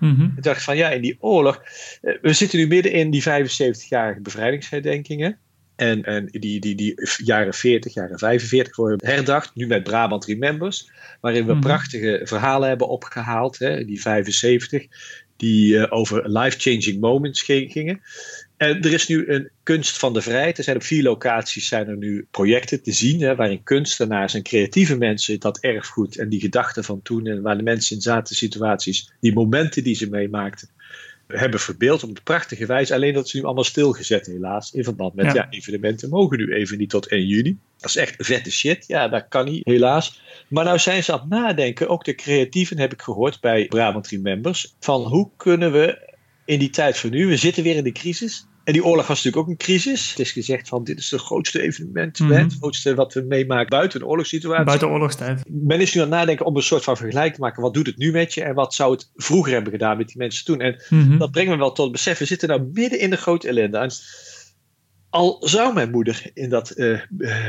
Mhm. 0.00 0.22
Ik 0.36 0.42
dacht 0.42 0.62
van 0.62 0.76
ja, 0.76 0.88
in 0.90 1.02
die 1.02 1.16
oorlog, 1.20 1.62
eh, 2.02 2.14
we 2.22 2.32
zitten 2.32 2.58
nu 2.58 2.66
midden 2.66 2.92
in 2.92 3.10
die 3.10 3.22
75-jarige 3.22 4.20
bevrijdingsherdenkingen. 4.20 5.38
En, 5.76 6.04
en 6.04 6.26
die, 6.30 6.60
die, 6.60 6.74
die 6.74 7.08
jaren 7.24 7.54
40, 7.54 7.94
jaren 7.94 8.18
45 8.18 8.76
worden 8.76 9.06
herdacht, 9.08 9.50
nu 9.54 9.66
met 9.66 9.82
Brabant 9.82 10.24
Remembers, 10.24 10.90
waarin 11.20 11.46
we 11.46 11.52
Mhm. 11.52 11.60
prachtige 11.60 12.20
verhalen 12.24 12.68
hebben 12.68 12.88
opgehaald, 12.88 13.58
hè, 13.58 13.84
die 13.84 14.00
75, 14.00 14.86
die 15.36 15.78
eh, 15.78 15.92
over 15.92 16.30
life-changing 16.30 17.00
moments 17.00 17.42
ge- 17.42 17.66
gingen. 17.68 18.00
En 18.56 18.82
er 18.82 18.92
is 18.92 19.08
nu 19.08 19.28
een 19.28 19.50
kunst 19.62 19.98
van 19.98 20.12
de 20.12 20.20
vrijheid. 20.22 20.58
Er 20.58 20.64
zijn 20.64 20.76
op 20.76 20.82
vier 20.82 21.02
locaties 21.02 21.68
zijn 21.68 21.88
er 21.88 21.96
nu 21.96 22.26
projecten 22.30 22.82
te 22.82 22.92
zien, 22.92 23.20
hè, 23.20 23.34
waarin 23.34 23.62
kunstenaars 23.62 24.34
en 24.34 24.42
creatieve 24.42 24.96
mensen 24.96 25.40
dat 25.40 25.58
erfgoed 25.60 26.16
en 26.18 26.28
die 26.28 26.40
gedachten 26.40 26.84
van 26.84 27.02
toen 27.02 27.26
en 27.26 27.42
waar 27.42 27.56
de 27.56 27.62
mensen 27.62 27.96
in 27.96 28.02
zaten, 28.02 28.36
situaties, 28.36 29.12
die 29.20 29.32
momenten 29.32 29.82
die 29.84 29.94
ze 29.94 30.08
meemaakten, 30.08 30.68
hebben 31.26 31.60
verbeeld 31.60 32.02
op 32.02 32.08
een 32.08 32.22
prachtige 32.22 32.66
wijze. 32.66 32.94
Alleen 32.94 33.14
dat 33.14 33.26
is 33.26 33.32
nu 33.32 33.44
allemaal 33.44 33.64
stilgezet 33.64 34.26
helaas. 34.26 34.72
In 34.72 34.84
verband 34.84 35.14
met 35.14 35.26
Ja. 35.26 35.34
ja. 35.34 35.46
evenementen 35.50 36.08
mogen 36.08 36.38
nu 36.38 36.54
even 36.54 36.78
niet 36.78 36.90
tot 36.90 37.06
1 37.06 37.26
juni. 37.26 37.58
Dat 37.76 37.90
is 37.90 37.96
echt 37.96 38.14
vette 38.18 38.50
shit. 38.50 38.84
Ja, 38.86 39.08
dat 39.08 39.26
kan 39.28 39.44
niet 39.44 39.64
helaas. 39.64 40.20
Maar 40.48 40.64
nou 40.64 40.78
zijn 40.78 41.04
ze 41.04 41.12
aan 41.12 41.18
het 41.20 41.28
nadenken. 41.28 41.88
Ook 41.88 42.04
de 42.04 42.14
creatieven 42.14 42.78
heb 42.78 42.92
ik 42.92 43.02
gehoord 43.02 43.40
bij 43.40 43.66
Brabant 43.66 44.08
Remembers. 44.08 44.74
Van 44.80 45.02
hoe 45.02 45.30
kunnen 45.36 45.72
we 45.72 46.14
in 46.44 46.58
die 46.58 46.70
tijd 46.70 46.98
van 46.98 47.10
nu. 47.10 47.26
We 47.26 47.36
zitten 47.36 47.62
weer 47.62 47.76
in 47.76 47.84
de 47.84 47.92
crisis. 47.92 48.46
En 48.66 48.72
die 48.72 48.84
oorlog 48.84 49.06
was 49.06 49.16
natuurlijk 49.16 49.42
ook 49.42 49.48
een 49.48 49.66
crisis. 49.66 50.10
Het 50.10 50.18
is 50.18 50.32
gezegd 50.32 50.68
van 50.68 50.84
dit 50.84 50.98
is 50.98 51.10
het 51.10 51.20
grootste 51.20 51.62
evenement. 51.62 52.18
Mhm. 52.18 52.32
Het 52.32 52.54
grootste 52.58 52.94
wat 52.94 53.14
we 53.14 53.20
meemaken 53.28 53.68
buiten 53.68 54.00
een 54.00 54.06
oorlogssituatie 54.06 54.64
Buiten 54.64 54.88
oorlogstijd. 54.88 55.42
men 55.48 55.80
is 55.80 55.94
nu 55.94 56.00
aan 56.00 56.06
het 56.06 56.16
nadenken 56.16 56.46
om 56.46 56.56
een 56.56 56.62
soort 56.62 56.84
van 56.84 56.96
vergelijk 56.96 57.34
te 57.34 57.40
maken. 57.40 57.62
Wat 57.62 57.74
doet 57.74 57.86
het 57.86 57.96
nu 57.96 58.10
met 58.10 58.34
je 58.34 58.42
en 58.42 58.54
wat 58.54 58.74
zou 58.74 58.92
het 58.92 59.10
vroeger 59.16 59.52
hebben 59.52 59.72
gedaan 59.72 59.96
met 59.96 60.06
die 60.06 60.16
mensen 60.18 60.44
toen? 60.44 60.60
En 60.60 60.82
Mhm. 60.88 61.18
dat 61.18 61.30
brengt 61.30 61.50
me 61.50 61.56
wel 61.56 61.72
tot 61.72 61.84
het 61.84 61.92
besef. 61.92 62.18
We 62.18 62.24
zitten 62.24 62.48
nou 62.48 62.70
midden 62.72 63.00
in 63.00 63.10
de 63.10 63.16
grote 63.16 63.48
ellende. 63.48 63.78
En 63.78 63.90
al 65.10 65.36
zou 65.40 65.74
mijn 65.74 65.90
moeder 65.90 66.30
in 66.34 66.48
dat 66.48 66.70
eh, 66.70 66.92
eh, 66.92 67.00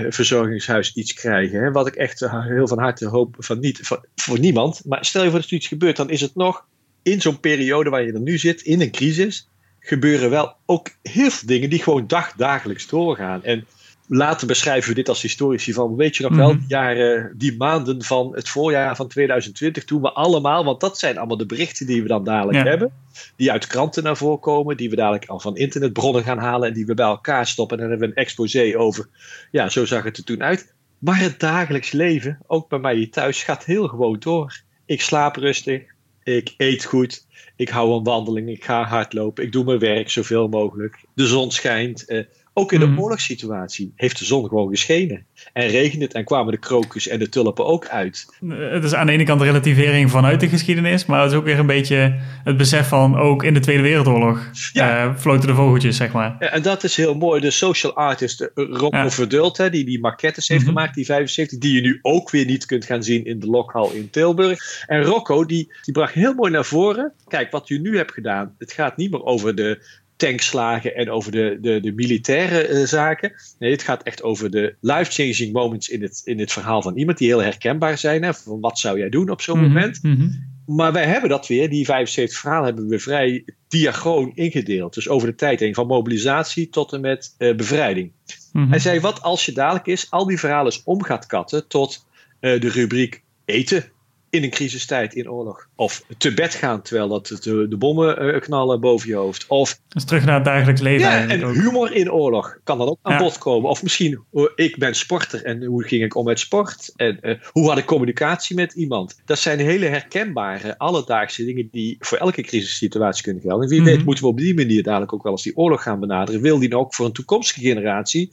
verzorgingshuis 0.10 0.94
iets 0.94 1.14
krijgen, 1.14 1.64
hè, 1.64 1.72
wat 1.72 1.88
ik 1.88 1.96
echt 1.96 2.22
eh, 2.22 2.46
heel 2.46 2.68
van 2.68 2.80
harte 2.80 3.06
hoop 3.08 3.36
van 3.40 3.60
niet, 3.60 3.80
van, 3.82 4.06
voor 4.16 4.40
niemand. 4.40 4.82
Maar 4.86 5.06
stel 5.06 5.24
je 5.24 5.30
voor 5.30 5.40
dat 5.40 5.50
er 5.50 5.56
iets 5.56 5.68
gebeurt, 5.68 5.96
dan 5.96 6.10
is 6.10 6.22
het 6.22 6.36
nog 6.36 6.66
in 7.04 7.22
zo'n 7.22 7.40
periode 7.40 7.90
waar 7.90 8.04
je 8.06 8.14
er 8.14 8.22
nu 8.22 8.38
zit, 8.38 8.62
in 8.62 8.82
een 8.82 8.92
crisis, 8.92 9.48
gebeuren 9.88 10.30
wel 10.30 10.56
ook 10.66 10.90
heel 11.02 11.30
veel 11.30 11.48
dingen 11.48 11.70
die 11.70 11.84
gewoon 11.84 12.08
dagdagelijks 12.08 12.88
doorgaan. 12.88 13.44
En 13.44 13.66
later 14.08 14.48
beschrijven 14.48 14.90
we 14.90 14.96
dit 14.96 15.10
als 15.10 15.22
historici 15.22 15.74
van, 15.74 15.96
weet 15.96 16.16
je 16.16 16.24
nog 16.24 16.36
wel, 16.36 16.50
Mhm. 16.50 16.58
die 16.60 16.68
jaren, 16.68 17.34
die 17.38 17.58
maanden 17.58 18.04
van 18.04 18.36
het 18.36 18.50
voorjaar 18.50 18.96
van 18.96 19.08
2020, 19.08 19.84
toen 19.84 20.02
we 20.02 20.12
allemaal, 20.12 20.64
want 20.64 20.80
dat 20.80 21.00
zijn 21.00 21.18
allemaal 21.18 21.38
de 21.38 21.46
berichten 21.46 21.86
die 21.86 22.02
we 22.02 22.08
dan 22.08 22.24
dadelijk 22.24 22.58
Ja. 22.58 22.64
hebben, 22.64 22.92
die 23.36 23.52
uit 23.52 23.68
kranten 23.68 24.04
naar 24.04 24.18
voren 24.18 24.40
komen, 24.40 24.78
die 24.78 24.90
we 24.90 24.96
dadelijk 24.96 25.26
al 25.26 25.40
van 25.40 25.58
internetbronnen 25.58 26.24
gaan 26.24 26.38
halen 26.38 26.68
en 26.68 26.74
die 26.74 26.86
we 26.86 26.94
bij 26.94 27.06
elkaar 27.06 27.48
stoppen. 27.48 27.78
En 27.78 27.82
dan 27.84 27.92
hebben 27.92 28.10
we 28.10 28.16
een 28.16 28.24
exposé 28.24 28.74
over, 28.78 29.08
ja, 29.52 29.70
zo 29.70 29.86
zag 29.86 30.04
het 30.04 30.18
er 30.18 30.24
toen 30.24 30.44
uit. 30.44 30.74
Maar 31.00 31.20
het 31.20 31.40
dagelijks 31.40 31.92
leven, 31.92 32.40
ook 32.48 32.70
bij 32.70 32.80
mij 32.80 32.96
hier 32.96 33.12
thuis, 33.12 33.44
gaat 33.44 33.66
heel 33.66 33.88
gewoon 33.88 34.16
door. 34.20 34.62
Ik 34.86 35.02
slaap 35.02 35.36
rustig, 35.36 35.82
ik 36.28 36.54
eet 36.58 36.86
goed, 36.86 37.26
ik 37.56 37.70
hou 37.70 37.94
een 37.94 38.04
wandeling, 38.04 38.50
ik 38.50 38.64
ga 38.64 38.84
hardlopen, 38.84 39.44
ik 39.44 39.52
doe 39.52 39.64
mijn 39.64 39.80
werk 39.80 40.10
zoveel 40.10 40.48
mogelijk. 40.48 41.06
De 41.14 41.28
zon 41.28 41.52
schijnt. 41.52 42.26
Eh, 42.58 42.64
ook 42.64 42.72
in 42.72 42.80
de 42.80 42.86
Mhm. 42.88 43.00
oorlogssituatie 43.00 43.92
heeft 43.96 44.20
de 44.20 44.26
zon 44.26 44.48
gewoon 44.48 44.70
geschenen. 44.70 45.26
En 45.54 45.68
regende 45.68 46.06
het 46.06 46.14
en 46.14 46.24
kwamen 46.26 46.52
de 46.52 46.60
krokus 46.60 47.08
en 47.08 47.20
de 47.20 47.30
tulpen 47.30 47.66
ook 47.66 47.88
uit. 47.88 48.26
Het 48.48 48.84
is 48.84 48.94
aan 48.94 49.06
de 49.06 49.12
ene 49.12 49.24
kant 49.24 49.40
de 49.40 49.46
relativering 49.46 50.12
vanuit 50.12 50.40
de 50.40 50.48
geschiedenis, 50.50 51.06
maar 51.06 51.22
het 51.22 51.32
is 51.32 51.38
ook 51.38 51.44
weer 51.46 51.60
een 51.60 51.66
beetje 51.66 52.20
het 52.44 52.58
besef 52.58 52.88
van 52.88 53.18
ook 53.18 53.44
in 53.44 53.54
de 53.54 53.60
Tweede 53.60 53.82
Wereldoorlog 53.84 54.50
Ja. 54.74 55.06
eh, 55.06 55.16
floten 55.18 55.48
de 55.48 55.54
vogeltjes, 55.56 55.98
zeg 55.98 56.12
maar. 56.12 56.36
Ja, 56.40 56.48
en 56.52 56.62
dat 56.62 56.84
is 56.84 56.96
heel 56.96 57.16
mooi. 57.16 57.42
De 57.42 57.52
social 57.52 57.94
artist 57.94 58.42
eh, 58.42 58.48
Rocco 58.70 58.98
Ja. 58.98 59.10
Verdult, 59.10 59.58
hè, 59.58 59.70
die 59.70 59.86
die 59.86 60.00
maquettes 60.00 60.48
heeft 60.48 60.62
Mhm. 60.62 60.70
gemaakt, 60.70 60.96
die 60.96 61.06
75, 61.06 61.58
die 61.60 61.74
je 61.76 61.82
nu 61.82 62.00
ook 62.02 62.30
weer 62.32 62.46
niet 62.46 62.66
kunt 62.66 62.86
gaan 62.86 63.04
zien 63.04 63.26
in 63.26 63.40
de 63.40 63.48
lokhal 63.48 63.92
in 63.92 64.10
Tilburg. 64.10 64.84
En 64.88 65.04
Rocco, 65.04 65.46
die, 65.46 65.74
die 65.84 65.94
bracht 65.94 66.14
heel 66.14 66.34
mooi 66.34 66.52
naar 66.52 66.66
voren. 66.66 67.14
Kijk, 67.28 67.52
wat 67.52 67.68
je 67.68 67.80
nu 67.80 67.98
hebt 67.98 68.12
gedaan, 68.14 68.56
het 68.58 68.72
gaat 68.72 68.98
niet 68.98 69.12
meer 69.12 69.24
over 69.24 69.56
de 69.56 69.86
tankslagen 70.18 70.96
en 70.96 71.10
over 71.10 71.32
de, 71.32 71.58
de, 71.62 71.80
de 71.80 71.92
militaire 71.92 72.62
eh, 72.62 72.86
zaken. 72.86 73.34
Nee, 73.60 73.72
het 73.72 73.84
gaat 73.84 74.04
echt 74.04 74.24
over 74.24 74.52
de 74.52 74.76
life-changing 74.82 75.54
moments 75.54 75.90
in 75.90 76.02
het, 76.02 76.22
in 76.24 76.40
het 76.40 76.52
verhaal 76.52 76.82
van 76.82 76.98
iemand 76.98 77.18
die 77.18 77.28
heel 77.28 77.42
herkenbaar 77.42 77.98
zijn. 77.98 78.24
Hè, 78.24 78.34
van 78.34 78.60
wat 78.60 78.80
zou 78.80 79.00
jij 79.00 79.10
doen 79.10 79.30
op 79.30 79.42
zo'n 79.42 79.60
Mhm, 79.60 79.68
moment? 79.68 80.04
mhm. 80.04 80.30
Maar 80.66 80.92
wij 80.92 81.06
hebben 81.06 81.30
dat 81.30 81.48
weer, 81.48 81.70
die 81.70 81.86
75 81.86 82.40
verhalen 82.40 82.66
hebben 82.66 82.88
we 82.88 83.00
vrij 83.00 83.46
diagoon 83.68 84.32
ingedeeld. 84.36 84.94
Dus 84.94 85.10
over 85.10 85.28
de 85.28 85.36
tijd 85.36 85.60
heen, 85.60 85.74
van 85.74 85.88
mobilisatie 85.88 86.70
tot 86.70 86.94
en 86.94 87.02
met 87.02 87.36
eh, 87.38 87.56
bevrijding. 87.56 88.12
Mhm. 88.54 88.70
Hij 88.70 88.80
zei, 88.80 89.00
wat 89.00 89.22
als 89.22 89.46
je 89.46 89.52
dadelijk 89.52 89.86
is, 89.86 90.12
al 90.12 90.26
die 90.26 90.40
verhalen 90.40 90.66
eens 90.72 90.84
om 90.84 91.04
gaat 91.04 91.26
katten 91.26 91.68
tot 91.68 92.06
eh, 92.40 92.60
de 92.62 92.70
rubriek 92.70 93.24
eten 93.46 93.86
in 94.30 94.44
een 94.44 94.50
crisistijd 94.50 95.14
in 95.14 95.30
oorlog. 95.30 95.68
Of 95.76 96.04
te 96.18 96.34
bed 96.34 96.54
gaan 96.56 96.82
terwijl 96.82 97.08
dat 97.08 97.28
de, 97.28 97.68
de 97.70 97.78
bommen 97.78 98.18
eh, 98.34 98.42
knallen 98.42 98.80
boven 98.80 99.10
je 99.10 99.16
hoofd. 99.16 99.46
Of 99.48 99.80
Dus 99.88 100.04
terug 100.04 100.26
naar 100.26 100.36
het 100.36 100.46
dagelijks 100.46 100.82
leven 100.82 101.08
ja, 101.10 101.28
en 101.28 101.44
ook. 101.46 101.54
humor 101.54 101.94
in 101.94 102.12
oorlog 102.12 102.58
kan 102.64 102.78
dan 102.78 102.88
ook 102.88 103.00
aan 103.02 103.14
Ja. 103.14 103.20
bod 103.20 103.38
komen. 103.38 103.70
Of 103.70 103.84
misschien, 103.84 104.24
oh, 104.32 104.50
ik 104.56 104.78
ben 104.78 104.96
sporter 104.96 105.44
en 105.44 105.64
hoe 105.64 105.84
ging 105.84 106.04
ik 106.04 106.16
om 106.16 106.26
met 106.26 106.40
sport? 106.40 106.94
En 106.96 107.22
eh, 107.22 107.36
hoe 107.52 107.70
had 107.70 107.78
ik 107.78 107.86
communicatie 107.86 108.56
met 108.56 108.74
iemand? 108.74 109.22
Dat 109.26 109.40
zijn 109.40 109.60
hele 109.60 109.86
herkenbare, 109.86 110.78
alledaagse 110.78 111.46
dingen 111.46 111.68
die 111.72 111.96
voor 112.00 112.18
elke 112.18 112.42
crisissituatie 112.42 113.24
kunnen 113.24 113.42
gelden. 113.42 113.64
En 113.64 113.70
wie 113.70 113.82
Mhm. 113.82 113.90
weet 113.90 114.06
moeten 114.06 114.24
we 114.24 114.30
op 114.30 114.38
die 114.38 114.56
manier 114.56 114.84
dadelijk 114.84 115.14
ook 115.14 115.24
wel 115.24 115.32
eens 115.32 115.44
die 115.44 115.58
oorlog 115.58 115.84
gaan 115.84 116.00
benaderen. 116.00 116.42
Wil 116.42 116.60
die 116.60 116.70
nou 116.70 116.82
ook 116.82 116.96
voor 116.96 117.06
een 117.06 117.12
toekomstige 117.12 117.60
generatie 117.62 118.32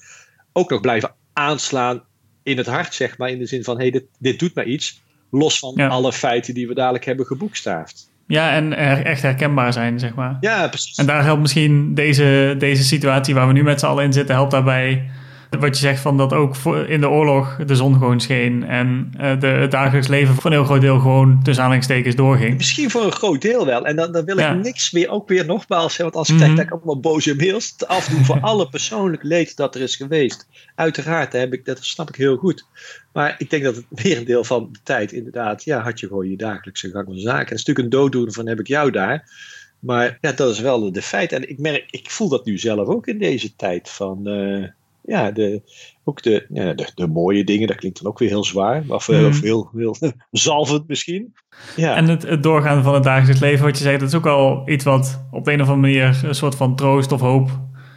ook 0.52 0.70
nog 0.70 0.80
blijven 0.80 1.14
aanslaan 1.32 2.04
in 2.42 2.56
het 2.56 2.66
hart, 2.66 2.94
zeg 2.94 3.18
maar. 3.18 3.30
In 3.30 3.38
de 3.38 3.46
zin 3.46 3.64
van, 3.64 3.78
hey, 3.78 3.90
dit, 3.90 4.04
dit 4.18 4.38
doet 4.38 4.54
mij 4.54 4.64
iets. 4.64 5.02
Los 5.38 5.58
van 5.58 5.72
Ja. 5.76 5.88
alle 5.88 6.12
feiten 6.12 6.54
die 6.54 6.68
we 6.68 6.74
dadelijk 6.74 7.04
hebben 7.04 7.26
geboekstaafd. 7.26 8.12
Ja, 8.26 8.52
en 8.52 8.76
er 8.76 9.04
echt 9.06 9.22
herkenbaar 9.22 9.72
zijn, 9.72 9.98
zeg 9.98 10.14
maar. 10.14 10.36
Ja, 10.40 10.68
precies. 10.68 10.96
En 10.96 11.06
daar 11.06 11.24
helpt 11.24 11.40
misschien 11.40 11.94
deze, 11.94 12.54
deze 12.58 12.84
situatie 12.84 13.34
waar 13.34 13.46
we 13.46 13.52
nu 13.52 13.62
met 13.62 13.80
z'n 13.80 13.86
allen 13.86 14.04
in 14.04 14.12
zitten, 14.12 14.34
helpt 14.34 14.50
daarbij 14.50 15.10
Wat 15.50 15.74
je 15.78 15.82
zegt 15.82 16.00
van 16.00 16.16
dat 16.16 16.32
ook 16.32 16.56
in 16.86 17.00
de 17.00 17.08
oorlog 17.08 17.56
de 17.66 17.74
zon 17.74 17.92
gewoon 17.92 18.20
scheen 18.20 18.64
en 18.64 19.12
uh, 19.20 19.40
de, 19.40 19.46
het 19.46 19.70
dagelijks 19.70 20.08
leven 20.08 20.34
voor 20.34 20.44
een 20.44 20.56
heel 20.56 20.64
groot 20.64 20.80
deel 20.80 20.98
gewoon 20.98 21.42
tussen 21.42 21.62
aanhalingstekens 21.62 22.14
doorging. 22.14 22.56
Misschien 22.56 22.90
voor 22.90 23.04
een 23.04 23.12
groot 23.12 23.42
deel 23.42 23.66
wel. 23.66 23.86
En 23.86 23.96
dan, 23.96 24.12
dan 24.12 24.24
wil 24.24 24.38
ik 24.38 24.62
niks 24.62 24.90
meer, 24.90 25.08
ook 25.08 25.28
weer 25.28 25.46
nogmaals, 25.46 25.96
want 25.96 26.14
als 26.14 26.28
ik 26.28 26.34
mm 26.34 26.42
dat 26.54 26.64
ik 26.64 26.70
allemaal 26.70 27.00
boze 27.00 27.34
mails 27.36 27.74
afdoen 27.86 28.24
voor 28.24 28.40
alle 28.50 28.68
persoonlijk 28.68 29.22
leed 29.22 29.56
dat 29.56 29.74
er 29.74 29.80
is 29.80 29.96
geweest. 29.96 30.48
Uiteraard, 30.74 31.32
heb 31.32 31.52
ik, 31.52 31.64
dat 31.64 31.84
snap 31.84 32.08
ik 32.08 32.16
heel 32.16 32.36
goed. 32.36 32.66
Maar 33.12 33.34
ik 33.38 33.50
denk 33.50 33.64
dat 33.64 33.76
het 33.76 34.04
merendeel 34.04 34.44
van 34.44 34.68
de 34.72 34.78
tijd 34.82 35.12
inderdaad, 35.12 35.64
ja, 35.64 35.80
had 35.80 36.00
je 36.00 36.06
gewoon 36.06 36.30
je 36.30 36.36
dagelijkse 36.36 36.90
gang 36.90 37.06
van 37.06 37.18
zaken. 37.18 37.48
Het 37.48 37.58
is 37.58 37.64
natuurlijk 37.64 37.86
een 37.86 38.00
dooddoener 38.00 38.32
van 38.32 38.48
heb 38.48 38.60
ik 38.60 38.66
jou 38.66 38.90
daar. 38.90 39.30
Maar 39.78 40.18
ja, 40.20 40.32
dat 40.32 40.50
is 40.50 40.60
wel 40.60 40.92
de 40.92 41.02
feit. 41.02 41.32
En 41.32 41.48
ik 41.48 41.58
merk, 41.58 41.84
ik 41.90 42.10
voel 42.10 42.28
dat 42.28 42.44
nu 42.44 42.58
zelf 42.58 42.88
ook 42.88 43.06
in 43.06 43.18
deze 43.18 43.56
tijd 43.56 43.90
van, 43.90 44.28
uh, 44.28 44.68
ja, 45.06 45.30
de, 45.30 45.62
ook 46.04 46.22
de, 46.22 46.46
ja, 46.48 46.72
de, 46.72 46.90
de, 46.94 47.06
mooie 47.06 47.44
dingen, 47.44 47.66
dat 47.66 47.76
klinkt 47.76 48.02
dan 48.02 48.10
ook 48.10 48.18
weer 48.18 48.28
heel 48.28 48.44
zwaar, 48.44 48.84
of, 48.88 49.08
mm. 49.08 49.26
of 49.26 49.40
heel, 49.40 49.70
heel 49.76 49.96
zalvend 50.30 50.88
misschien. 50.88 51.34
Ja. 51.76 51.96
En 51.96 52.08
het, 52.08 52.22
het, 52.22 52.42
doorgaan 52.42 52.82
van 52.82 52.94
het 52.94 53.02
dagelijks 53.02 53.40
leven, 53.40 53.64
wat 53.64 53.78
je 53.78 53.84
zei, 53.84 53.98
dat 53.98 54.08
is 54.08 54.14
ook 54.14 54.26
al 54.26 54.68
iets 54.68 54.84
wat 54.84 55.24
op 55.30 55.44
de 55.44 55.52
een 55.52 55.62
of 55.62 55.68
andere 55.68 55.94
manier 55.94 56.24
een 56.24 56.34
soort 56.34 56.54
van 56.54 56.76
troost 56.76 57.12
of 57.12 57.20
hoop 57.20 57.50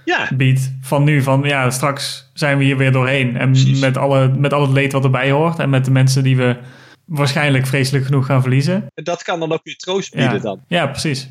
ja. 0.05 0.29
biedt. 0.35 0.73
Van 0.81 1.03
nu, 1.03 1.21
van 1.21 1.41
ja, 1.43 1.69
straks 1.69 2.31
zijn 2.33 2.57
we 2.57 2.63
hier 2.63 2.77
weer 2.77 2.91
doorheen. 2.91 3.37
En 3.37 3.79
met, 3.79 3.97
alle, 3.97 4.27
met 4.27 4.53
al 4.53 4.61
het 4.61 4.71
leed 4.71 4.91
wat 4.91 5.03
erbij 5.03 5.31
hoort 5.31 5.59
en 5.59 5.69
met 5.69 5.85
de 5.85 5.91
mensen 5.91 6.23
die 6.23 6.37
we 6.37 6.57
waarschijnlijk 7.05 7.65
vreselijk 7.65 8.05
genoeg 8.05 8.25
gaan 8.25 8.41
verliezen. 8.41 8.87
En 8.93 9.03
dat 9.03 9.23
kan 9.23 9.39
dan 9.39 9.51
ook 9.51 9.63
weer 9.63 9.75
troost 9.75 10.11
bieden 10.11 10.33
ja. 10.33 10.39
dan. 10.39 10.61
Ja, 10.67 10.87
precies. 10.87 11.29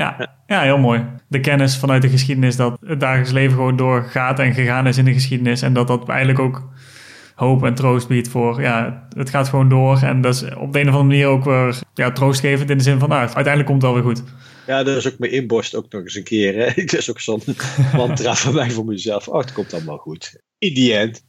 Ja, 0.00 0.36
ja, 0.46 0.60
heel 0.60 0.78
mooi. 0.78 1.04
De 1.28 1.40
kennis 1.40 1.76
vanuit 1.76 2.02
de 2.02 2.08
geschiedenis 2.08 2.56
dat 2.56 2.78
het 2.86 3.00
dagelijks 3.00 3.32
leven 3.32 3.56
gewoon 3.56 3.76
doorgaat 3.76 4.38
en 4.38 4.54
gegaan 4.54 4.86
is 4.86 4.98
in 4.98 5.04
de 5.04 5.12
geschiedenis. 5.12 5.62
En 5.62 5.72
dat 5.72 5.86
dat 5.86 6.08
eigenlijk 6.08 6.38
ook 6.38 6.68
hoop 7.34 7.64
en 7.64 7.74
troost 7.74 8.08
biedt 8.08 8.28
voor, 8.28 8.60
ja, 8.60 9.06
het 9.16 9.30
gaat 9.30 9.48
gewoon 9.48 9.68
door. 9.68 10.02
En 10.02 10.20
dat 10.20 10.34
is 10.34 10.42
op 10.42 10.72
de 10.72 10.80
een 10.80 10.88
of 10.88 10.94
andere 10.94 11.02
manier 11.02 11.26
ook 11.26 11.44
weer 11.44 11.78
ja, 11.94 12.12
troostgevend 12.12 12.70
in 12.70 12.76
de 12.76 12.82
zin 12.82 12.98
van, 12.98 13.08
nou, 13.08 13.20
uiteindelijk 13.20 13.66
komt 13.66 13.82
het 13.82 13.92
wel 13.92 14.02
weer 14.02 14.12
goed. 14.12 14.22
Ja, 14.66 14.82
dat 14.82 14.96
is 14.96 15.12
ook 15.12 15.18
mijn 15.18 15.32
inborst 15.32 15.74
ook 15.74 15.92
nog 15.92 16.02
eens 16.02 16.14
een 16.14 16.24
keer. 16.24 16.54
Hè? 16.54 16.66
Dat 16.84 16.92
is 16.92 17.10
ook 17.10 17.20
zo'n 17.20 17.42
mantra 17.96 18.34
van 18.34 18.54
mij 18.54 18.70
voor 18.70 18.84
mezelf. 18.84 19.28
Oh, 19.28 19.38
het 19.38 19.52
komt 19.52 19.74
allemaal 19.74 19.98
goed. 19.98 20.40
In 20.58 20.74
the 20.74 20.96
end. 20.96 21.24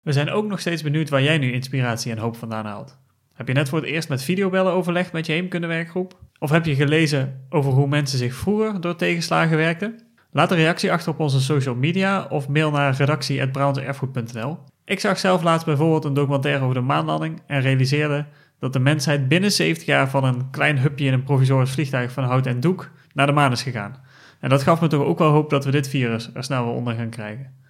We 0.00 0.12
zijn 0.12 0.30
ook 0.30 0.46
nog 0.46 0.60
steeds 0.60 0.82
benieuwd 0.82 1.08
waar 1.08 1.22
jij 1.22 1.38
nu 1.38 1.52
inspiratie 1.52 2.12
en 2.12 2.18
hoop 2.18 2.36
vandaan 2.36 2.66
haalt. 2.66 3.01
Heb 3.34 3.48
je 3.48 3.54
net 3.54 3.68
voor 3.68 3.78
het 3.78 3.88
eerst 3.88 4.08
met 4.08 4.22
videobellen 4.22 4.72
overlegd 4.72 5.12
met 5.12 5.26
je 5.26 5.32
heemkundewerkgroep? 5.32 6.18
Of 6.38 6.50
heb 6.50 6.64
je 6.64 6.74
gelezen 6.74 7.46
over 7.48 7.72
hoe 7.72 7.88
mensen 7.88 8.18
zich 8.18 8.34
vroeger 8.34 8.80
door 8.80 8.96
tegenslagen 8.96 9.56
werkten? 9.56 10.00
Laat 10.30 10.50
een 10.50 10.56
reactie 10.56 10.92
achter 10.92 11.12
op 11.12 11.20
onze 11.20 11.40
social 11.40 11.74
media 11.74 12.26
of 12.28 12.48
mail 12.48 12.70
naar 12.70 12.94
redactie.brabantserfgoed.nl. 12.96 14.58
Ik 14.84 15.00
zag 15.00 15.18
zelf 15.18 15.42
laatst 15.42 15.66
bijvoorbeeld 15.66 16.04
een 16.04 16.14
documentaire 16.14 16.62
over 16.62 16.74
de 16.74 16.80
maanlanding 16.80 17.42
en 17.46 17.60
realiseerde 17.60 18.26
dat 18.58 18.72
de 18.72 18.78
mensheid 18.78 19.28
binnen 19.28 19.52
70 19.52 19.86
jaar 19.86 20.10
van 20.10 20.24
een 20.24 20.50
klein 20.50 20.78
hupje 20.78 21.06
in 21.06 21.12
een 21.12 21.22
provisorisch 21.22 21.70
vliegtuig 21.70 22.12
van 22.12 22.24
hout 22.24 22.46
en 22.46 22.60
doek 22.60 22.90
naar 23.14 23.26
de 23.26 23.32
maan 23.32 23.52
is 23.52 23.62
gegaan. 23.62 23.96
En 24.40 24.48
dat 24.48 24.62
gaf 24.62 24.80
me 24.80 24.86
toch 24.86 25.04
ook 25.04 25.18
wel 25.18 25.30
hoop 25.30 25.50
dat 25.50 25.64
we 25.64 25.70
dit 25.70 25.88
virus 25.88 26.30
er 26.34 26.44
snel 26.44 26.64
wel 26.64 26.74
onder 26.74 26.94
gaan 26.94 27.10
krijgen. 27.10 27.61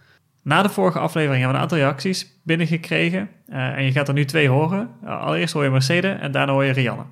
Na 0.42 0.62
de 0.62 0.68
vorige 0.68 0.98
aflevering 0.98 1.42
hebben 1.42 1.48
we 1.48 1.54
een 1.56 1.62
aantal 1.62 1.78
reacties 1.78 2.40
binnengekregen. 2.44 3.30
Uh, 3.48 3.56
en 3.56 3.84
je 3.84 3.92
gaat 3.92 4.08
er 4.08 4.14
nu 4.14 4.24
twee 4.24 4.48
horen. 4.48 4.94
Uh, 5.04 5.20
allereerst 5.20 5.54
hoor 5.54 5.64
je 5.64 5.70
Mercedes 5.70 6.20
en 6.20 6.32
daarna 6.32 6.52
hoor 6.52 6.64
je 6.64 6.72
Rianne. 6.72 7.04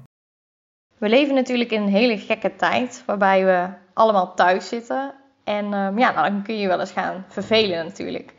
We 0.99 1.09
leven 1.09 1.35
natuurlijk 1.35 1.71
in 1.71 1.83
een 1.83 1.89
hele 1.89 2.19
gekke 2.19 2.57
tijd 2.57 3.03
waarbij 3.07 3.45
we 3.45 3.69
allemaal 3.95 4.35
thuis 4.35 4.69
zitten. 4.69 5.15
En 5.45 5.65
uh, 5.65 5.71
ja, 5.97 6.13
nou, 6.13 6.31
dan 6.31 6.43
kun 6.43 6.59
je 6.59 6.67
wel 6.67 6.81
eens 6.81 6.93
gaan 6.93 7.25
vervelen 7.29 7.85
natuurlijk. 7.85 8.35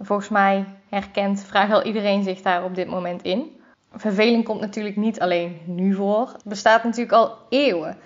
volgens 0.00 0.28
mij 0.28 0.64
herkent 0.88 1.44
vrijwel 1.44 1.82
iedereen 1.82 2.22
zich 2.22 2.42
daar 2.42 2.64
op 2.64 2.74
dit 2.74 2.88
moment 2.88 3.22
in. 3.22 3.60
Verveling 3.92 4.44
komt 4.44 4.60
natuurlijk 4.60 4.96
niet 4.96 5.20
alleen 5.20 5.60
nu 5.64 5.94
voor. 5.94 6.28
Het 6.32 6.44
bestaat 6.44 6.84
natuurlijk 6.84 7.12
al 7.12 7.38
eeuwen. 7.48 7.96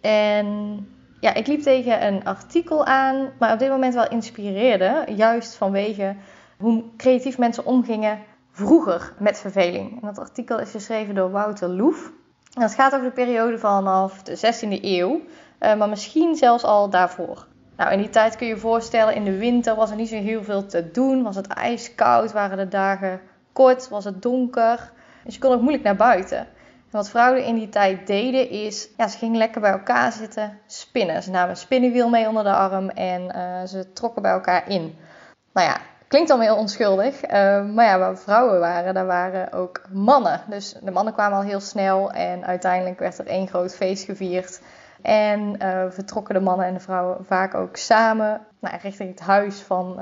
En 0.00 0.86
ja, 1.20 1.34
ik 1.34 1.46
liep 1.46 1.62
tegen 1.62 2.06
een 2.06 2.24
artikel 2.24 2.84
aan, 2.84 3.30
maar 3.38 3.52
op 3.52 3.58
dit 3.58 3.68
moment 3.68 3.94
wel 3.94 4.08
inspireerde. 4.08 5.04
Juist 5.16 5.54
vanwege 5.54 6.16
hoe 6.58 6.84
creatief 6.96 7.38
mensen 7.38 7.64
omgingen 7.64 8.18
vroeger 8.50 9.12
met 9.18 9.38
verveling. 9.38 9.90
En 9.90 10.06
dat 10.06 10.18
artikel 10.18 10.58
is 10.58 10.70
geschreven 10.70 11.14
door 11.14 11.30
Wouter 11.30 11.68
Loef. 11.68 12.12
En 12.54 12.60
dat 12.60 12.74
gaat 12.74 12.94
over 12.94 13.06
de 13.06 13.12
periode 13.12 13.58
vanaf 13.58 14.22
de 14.22 14.36
16e 14.36 14.82
eeuw, 14.82 15.20
eh, 15.58 15.76
maar 15.76 15.88
misschien 15.88 16.36
zelfs 16.36 16.64
al 16.64 16.90
daarvoor. 16.90 17.46
Nou, 17.76 17.92
in 17.92 17.98
die 17.98 18.08
tijd 18.08 18.36
kun 18.36 18.46
je 18.46 18.54
je 18.54 18.60
voorstellen, 18.60 19.14
in 19.14 19.24
de 19.24 19.36
winter 19.36 19.74
was 19.74 19.90
er 19.90 19.96
niet 19.96 20.08
zo 20.08 20.16
heel 20.16 20.42
veel 20.42 20.66
te 20.66 20.90
doen. 20.90 21.22
Was 21.22 21.36
het 21.36 21.46
ijskoud, 21.46 22.32
waren 22.32 22.56
de 22.56 22.68
dagen 22.68 23.20
kort, 23.52 23.88
was 23.88 24.04
het 24.04 24.22
donker. 24.22 24.92
Dus 25.24 25.34
je 25.34 25.40
kon 25.40 25.52
ook 25.52 25.60
moeilijk 25.60 25.84
naar 25.84 25.96
buiten 25.96 26.46
wat 26.90 27.10
vrouwen 27.10 27.44
in 27.44 27.54
die 27.54 27.68
tijd 27.68 28.06
deden 28.06 28.50
is, 28.50 28.88
ja, 28.96 29.08
ze 29.08 29.18
gingen 29.18 29.38
lekker 29.38 29.60
bij 29.60 29.70
elkaar 29.70 30.12
zitten 30.12 30.58
spinnen. 30.66 31.22
Ze 31.22 31.30
namen 31.30 31.50
een 31.50 31.56
spinnenwiel 31.56 32.08
mee 32.08 32.28
onder 32.28 32.44
de 32.44 32.52
arm 32.52 32.88
en 32.88 33.22
uh, 33.22 33.66
ze 33.66 33.92
trokken 33.92 34.22
bij 34.22 34.30
elkaar 34.30 34.68
in. 34.68 34.96
Nou 35.52 35.68
ja, 35.68 35.76
klinkt 36.08 36.28
dan 36.28 36.40
heel 36.40 36.56
onschuldig. 36.56 37.24
Uh, 37.24 37.30
maar 37.64 37.84
ja, 37.84 37.98
waar 37.98 38.18
vrouwen 38.18 38.60
waren, 38.60 38.94
daar 38.94 39.06
waren 39.06 39.52
ook 39.52 39.82
mannen. 39.92 40.40
Dus 40.48 40.76
de 40.82 40.90
mannen 40.90 41.14
kwamen 41.14 41.38
al 41.38 41.44
heel 41.44 41.60
snel 41.60 42.10
en 42.10 42.44
uiteindelijk 42.44 42.98
werd 42.98 43.18
er 43.18 43.26
één 43.26 43.48
groot 43.48 43.74
feest 43.74 44.04
gevierd. 44.04 44.60
En 45.02 45.56
uh, 45.62 45.84
vertrokken 45.88 46.34
de 46.34 46.40
mannen 46.40 46.66
en 46.66 46.74
de 46.74 46.80
vrouwen 46.80 47.24
vaak 47.24 47.54
ook 47.54 47.76
samen 47.76 48.46
nou, 48.60 48.76
richting 48.82 49.10
het 49.10 49.20
huis 49.20 49.60
van, 49.60 50.00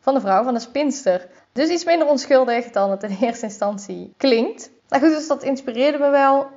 van 0.00 0.14
de 0.14 0.20
vrouw, 0.20 0.44
van 0.44 0.54
de 0.54 0.60
spinster. 0.60 1.28
Dus 1.52 1.68
iets 1.68 1.84
minder 1.84 2.08
onschuldig 2.08 2.70
dan 2.70 2.90
het 2.90 3.02
in 3.02 3.16
eerste 3.20 3.46
instantie 3.46 4.14
klinkt. 4.16 4.70
Nou 4.92 5.04
goed, 5.04 5.12
dus 5.12 5.26
dat 5.28 5.42
inspireerde 5.42 5.98
me 5.98 6.10
wel. 6.10 6.50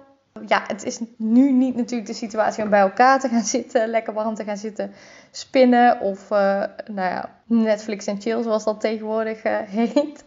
Ja, 0.46 0.64
het 0.68 0.84
is 0.84 1.00
nu 1.18 1.52
niet 1.52 1.76
natuurlijk 1.76 2.10
de 2.10 2.16
situatie 2.16 2.64
om 2.64 2.70
bij 2.70 2.80
elkaar 2.80 3.20
te 3.20 3.28
gaan 3.28 3.44
zitten, 3.58 3.88
lekker 3.88 4.14
warm 4.14 4.36
te 4.36 4.44
gaan 4.44 4.58
zitten 4.58 4.94
spinnen 5.32 6.00
of 6.00 6.32
uh, 6.32 6.64
nou 6.86 7.10
ja, 7.10 7.30
Netflix 7.46 8.06
en 8.06 8.22
chill 8.22 8.44
zoals 8.44 8.64
dat 8.64 8.82
tegenwoordig 8.82 9.46
uh, 9.46 9.58
heet. 9.78 10.26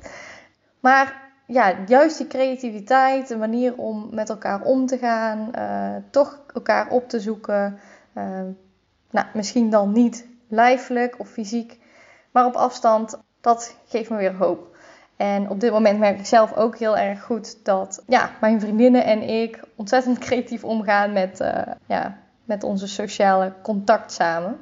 Maar 0.80 1.30
ja, 1.46 1.74
juist 1.86 2.18
die 2.18 2.26
creativiteit, 2.26 3.28
de 3.28 3.36
manier 3.36 3.76
om 3.76 4.08
met 4.10 4.28
elkaar 4.28 4.62
om 4.62 4.86
te 4.86 4.98
gaan, 4.98 5.50
uh, 5.58 5.96
toch 6.10 6.42
elkaar 6.54 6.88
op 6.90 7.08
te 7.08 7.20
zoeken. 7.20 7.78
nou, 9.10 9.26
misschien 9.34 9.70
dan 9.70 9.92
niet 9.92 10.26
lijfelijk 10.48 11.14
of 11.18 11.28
fysiek, 11.28 11.78
maar 12.30 12.46
op 12.46 12.54
afstand, 12.54 13.18
dat 13.40 13.76
geeft 13.86 14.10
me 14.10 14.16
weer 14.16 14.34
hoop. 14.34 14.76
En 15.18 15.50
op 15.50 15.60
dit 15.60 15.70
moment 15.70 15.98
merk 15.98 16.18
ik 16.18 16.26
zelf 16.26 16.54
ook 16.54 16.78
heel 16.78 16.96
erg 16.96 17.22
goed 17.22 17.64
dat 17.64 18.02
ja, 18.06 18.30
mijn 18.40 18.60
vriendinnen 18.60 19.04
en 19.04 19.22
ik 19.22 19.60
ontzettend 19.76 20.18
creatief 20.18 20.64
omgaan 20.64 21.12
met, 21.12 21.40
uh, 21.40 21.62
ja, 21.86 22.16
met 22.44 22.62
onze 22.62 22.88
sociale 22.88 23.52
contact 23.62 24.12
samen. 24.12 24.58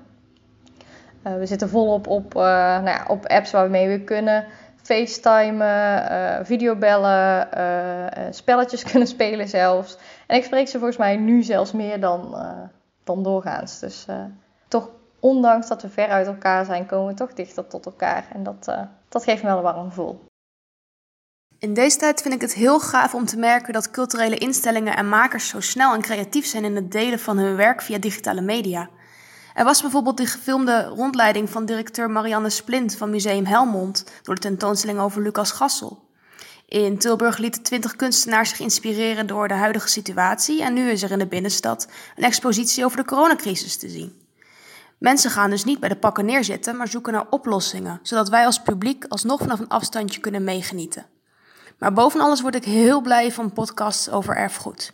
Uh, 1.27 1.35
we 1.35 1.47
zitten 1.47 1.69
volop 1.69 2.07
op, 2.07 2.35
uh, 2.35 2.43
nou 2.43 2.87
ja, 2.87 3.05
op 3.09 3.27
apps 3.27 3.51
waarmee 3.51 3.89
we 3.89 4.05
kunnen 4.05 4.45
facetimen, 4.83 6.47
videobellen, 6.47 7.49
spelletjes 8.35 8.83
kunnen 8.91 9.09
spelen 9.09 9.49
zelfs. 9.49 9.99
En 10.27 10.37
ik 10.37 10.45
spreek 10.45 10.69
ze 10.69 10.79
volgens 10.79 10.99
mij 10.99 11.17
nu 11.17 11.43
zelfs 11.43 11.73
meer 11.73 12.01
dan, 12.01 12.37
dan 13.05 13.23
doorgaans. 13.23 13.79
Dus 13.79 14.07
toch, 14.69 14.91
ondanks 15.21 15.69
dat 15.69 15.83
we 15.83 15.89
ver 15.89 16.09
uit 16.09 16.27
elkaar 16.27 16.65
zijn, 16.65 16.87
komen 16.87 17.07
we 17.07 17.15
toch 17.15 17.33
dichter 17.33 17.67
tot 17.67 17.87
elkaar. 17.87 18.25
En 18.33 18.43
dat, 18.43 18.75
dat 19.09 19.25
geeft 19.25 19.43
me 19.43 19.49
wel 19.49 19.57
een 19.57 19.63
warm 19.63 19.89
gevoel. 19.89 20.25
In 21.59 21.75
deze 21.75 21.99
tijd 21.99 22.23
vind 22.23 22.35
ik 22.35 22.41
het 22.41 22.55
heel 22.55 22.81
gaaf 22.81 23.15
om 23.15 23.25
te 23.25 23.37
merken 23.37 23.73
dat 23.73 23.91
culturele 23.91 24.37
instellingen 24.37 24.97
en 24.97 25.09
makers 25.09 25.49
zo 25.49 25.61
snel 25.61 25.95
en 25.95 26.01
creatief 26.01 26.47
zijn 26.47 26.65
in 26.65 26.77
het 26.77 26.93
delen 26.93 27.19
van 27.19 27.39
hun 27.39 27.57
werk 27.57 27.83
via 27.83 27.99
digitale 27.99 28.41
media. 28.41 28.91
Er 29.55 29.65
was 29.65 29.81
bijvoorbeeld 29.81 30.17
de 30.17 30.27
gefilmde 30.27 30.85
rondleiding 30.85 31.51
van 31.51 31.67
directeur 31.67 32.11
Marianne 32.11 32.51
Splint 32.51 32.97
van 32.97 33.11
Museum 33.11 33.45
Helmond 33.45 34.05
door 34.23 34.35
de 34.35 34.41
tentoonstelling 34.41 34.99
over 34.99 35.23
Lucas 35.23 35.51
Gassel. 35.51 36.05
In 36.67 36.99
Tilburg 36.99 37.39
lieten 37.39 37.63
twintig 37.63 37.97
kunstenaars 37.97 38.49
zich 38.49 38.61
inspireren 38.61 39.27
door 39.27 39.49
de 39.49 39.55
huidige 39.55 39.89
situatie 39.89 40.63
en 40.63 40.75
nu 40.75 40.91
is 40.91 41.03
er 41.03 41.11
in 41.11 41.19
de 41.19 41.27
binnenstad 41.27 41.89
een 42.17 42.25
expositie 42.25 42.85
over 42.85 42.97
de 42.97 43.05
coronacrisis 43.05 43.77
te 43.77 43.89
zien. 43.89 44.25
Mensen 44.99 45.31
gaan 45.31 45.51
dus 45.51 45.65
niet 45.65 45.81
bij 45.81 45.89
de 45.89 45.97
pakken 45.97 46.25
neerzitten, 46.25 46.77
maar 46.77 46.89
zoeken 46.89 47.13
naar 47.13 47.27
oplossingen, 47.31 48.01
zodat 48.03 48.29
wij 48.29 48.47
als 48.47 48.63
publiek 48.63 49.05
alsnog 49.09 49.41
vanaf 49.41 49.61
een 49.61 49.69
afstandje 49.69 50.21
kunnen 50.21 50.45
meegenieten. 50.45 51.07
Maar 51.79 51.93
boven 51.93 52.21
alles 52.21 52.41
word 52.41 52.55
ik 52.55 52.65
heel 52.65 53.01
blij 53.01 53.33
van 53.33 53.53
podcasts 53.53 54.11
over 54.11 54.37
erfgoed. 54.37 54.93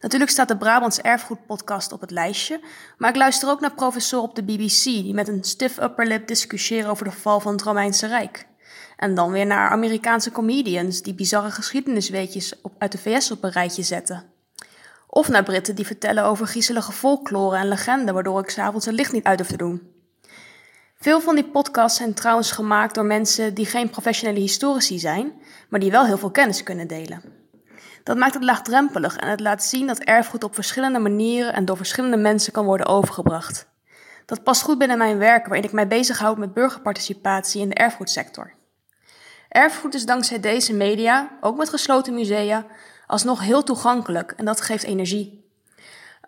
Natuurlijk 0.00 0.30
staat 0.30 0.48
de 0.48 0.56
Brabants 0.56 1.00
Erfgoed 1.00 1.46
podcast 1.46 1.92
op 1.92 2.00
het 2.00 2.10
lijstje, 2.10 2.60
maar 2.98 3.10
ik 3.10 3.16
luister 3.16 3.48
ook 3.48 3.60
naar 3.60 3.74
professoren 3.74 4.28
op 4.28 4.34
de 4.34 4.42
BBC 4.42 4.82
die 4.84 5.14
met 5.14 5.28
een 5.28 5.44
stiff 5.44 5.78
upper 5.78 6.06
lip 6.06 6.26
discussiëren 6.26 6.90
over 6.90 7.04
de 7.04 7.12
val 7.12 7.40
van 7.40 7.52
het 7.52 7.62
Romeinse 7.62 8.06
Rijk. 8.06 8.46
En 8.96 9.14
dan 9.14 9.32
weer 9.32 9.46
naar 9.46 9.70
Amerikaanse 9.70 10.30
comedians 10.30 11.02
die 11.02 11.14
bizarre 11.14 11.50
geschiedenisweetjes 11.50 12.60
op, 12.62 12.72
uit 12.78 12.92
de 12.92 12.98
VS 12.98 13.30
op 13.30 13.44
een 13.44 13.50
rijtje 13.50 13.82
zetten. 13.82 14.24
Of 15.06 15.28
naar 15.28 15.42
Britten 15.42 15.74
die 15.74 15.86
vertellen 15.86 16.24
over 16.24 16.46
griezelige 16.46 16.92
folklore 16.92 17.56
en 17.56 17.68
legenden 17.68 18.14
waardoor 18.14 18.40
ik 18.40 18.50
s'avonds 18.50 18.86
het 18.86 18.94
licht 18.94 19.12
niet 19.12 19.24
uit 19.24 19.38
hoef 19.38 19.48
te 19.48 19.56
doen. 19.56 19.91
Veel 21.02 21.20
van 21.20 21.34
die 21.34 21.44
podcasts 21.44 21.98
zijn 21.98 22.14
trouwens 22.14 22.50
gemaakt 22.50 22.94
door 22.94 23.04
mensen 23.04 23.54
die 23.54 23.66
geen 23.66 23.90
professionele 23.90 24.40
historici 24.40 24.98
zijn, 24.98 25.32
maar 25.68 25.80
die 25.80 25.90
wel 25.90 26.06
heel 26.06 26.18
veel 26.18 26.30
kennis 26.30 26.62
kunnen 26.62 26.86
delen. 26.86 27.22
Dat 28.02 28.16
maakt 28.16 28.34
het 28.34 28.44
laagdrempelig 28.44 29.16
en 29.16 29.28
het 29.28 29.40
laat 29.40 29.64
zien 29.64 29.86
dat 29.86 29.98
erfgoed 29.98 30.44
op 30.44 30.54
verschillende 30.54 30.98
manieren 30.98 31.52
en 31.52 31.64
door 31.64 31.76
verschillende 31.76 32.16
mensen 32.16 32.52
kan 32.52 32.64
worden 32.64 32.86
overgebracht. 32.86 33.68
Dat 34.26 34.42
past 34.42 34.62
goed 34.62 34.78
binnen 34.78 34.98
mijn 34.98 35.18
werk, 35.18 35.46
waarin 35.46 35.64
ik 35.64 35.72
mij 35.72 35.86
bezighoud 35.86 36.38
met 36.38 36.54
burgerparticipatie 36.54 37.60
in 37.60 37.68
de 37.68 37.74
erfgoedsector. 37.74 38.54
Erfgoed 39.48 39.94
is 39.94 40.06
dankzij 40.06 40.40
deze 40.40 40.74
media, 40.74 41.38
ook 41.40 41.56
met 41.56 41.68
gesloten 41.68 42.14
musea, 42.14 42.66
alsnog 43.06 43.40
heel 43.40 43.62
toegankelijk 43.62 44.32
en 44.36 44.44
dat 44.44 44.60
geeft 44.60 44.84
energie. 44.84 45.41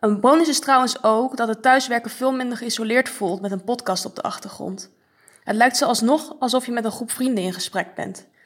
Een 0.04 0.20
bonus 0.20 0.48
is 0.48 0.58
trouwens 0.58 1.02
ook 1.02 1.36
dat 1.36 1.48
het 1.48 1.62
thuiswerken 1.62 2.10
veel 2.10 2.32
minder 2.32 2.58
geïsoleerd 2.58 3.08
voelt 3.08 3.40
met 3.40 3.50
een 3.50 3.64
podcast 3.64 4.04
op 4.04 4.14
de 4.14 4.22
achtergrond. 4.22 4.90
Het 5.44 5.56
lijkt 5.56 5.76
ze 5.76 5.84
alsnog 5.84 6.34
alsof 6.38 6.66
je 6.66 6.72
met 6.72 6.84
een 6.84 6.90
groep 6.90 7.10
vrienden 7.10 7.44
in 7.44 7.52
gesprek 7.52 7.94
bent. 7.94 8.26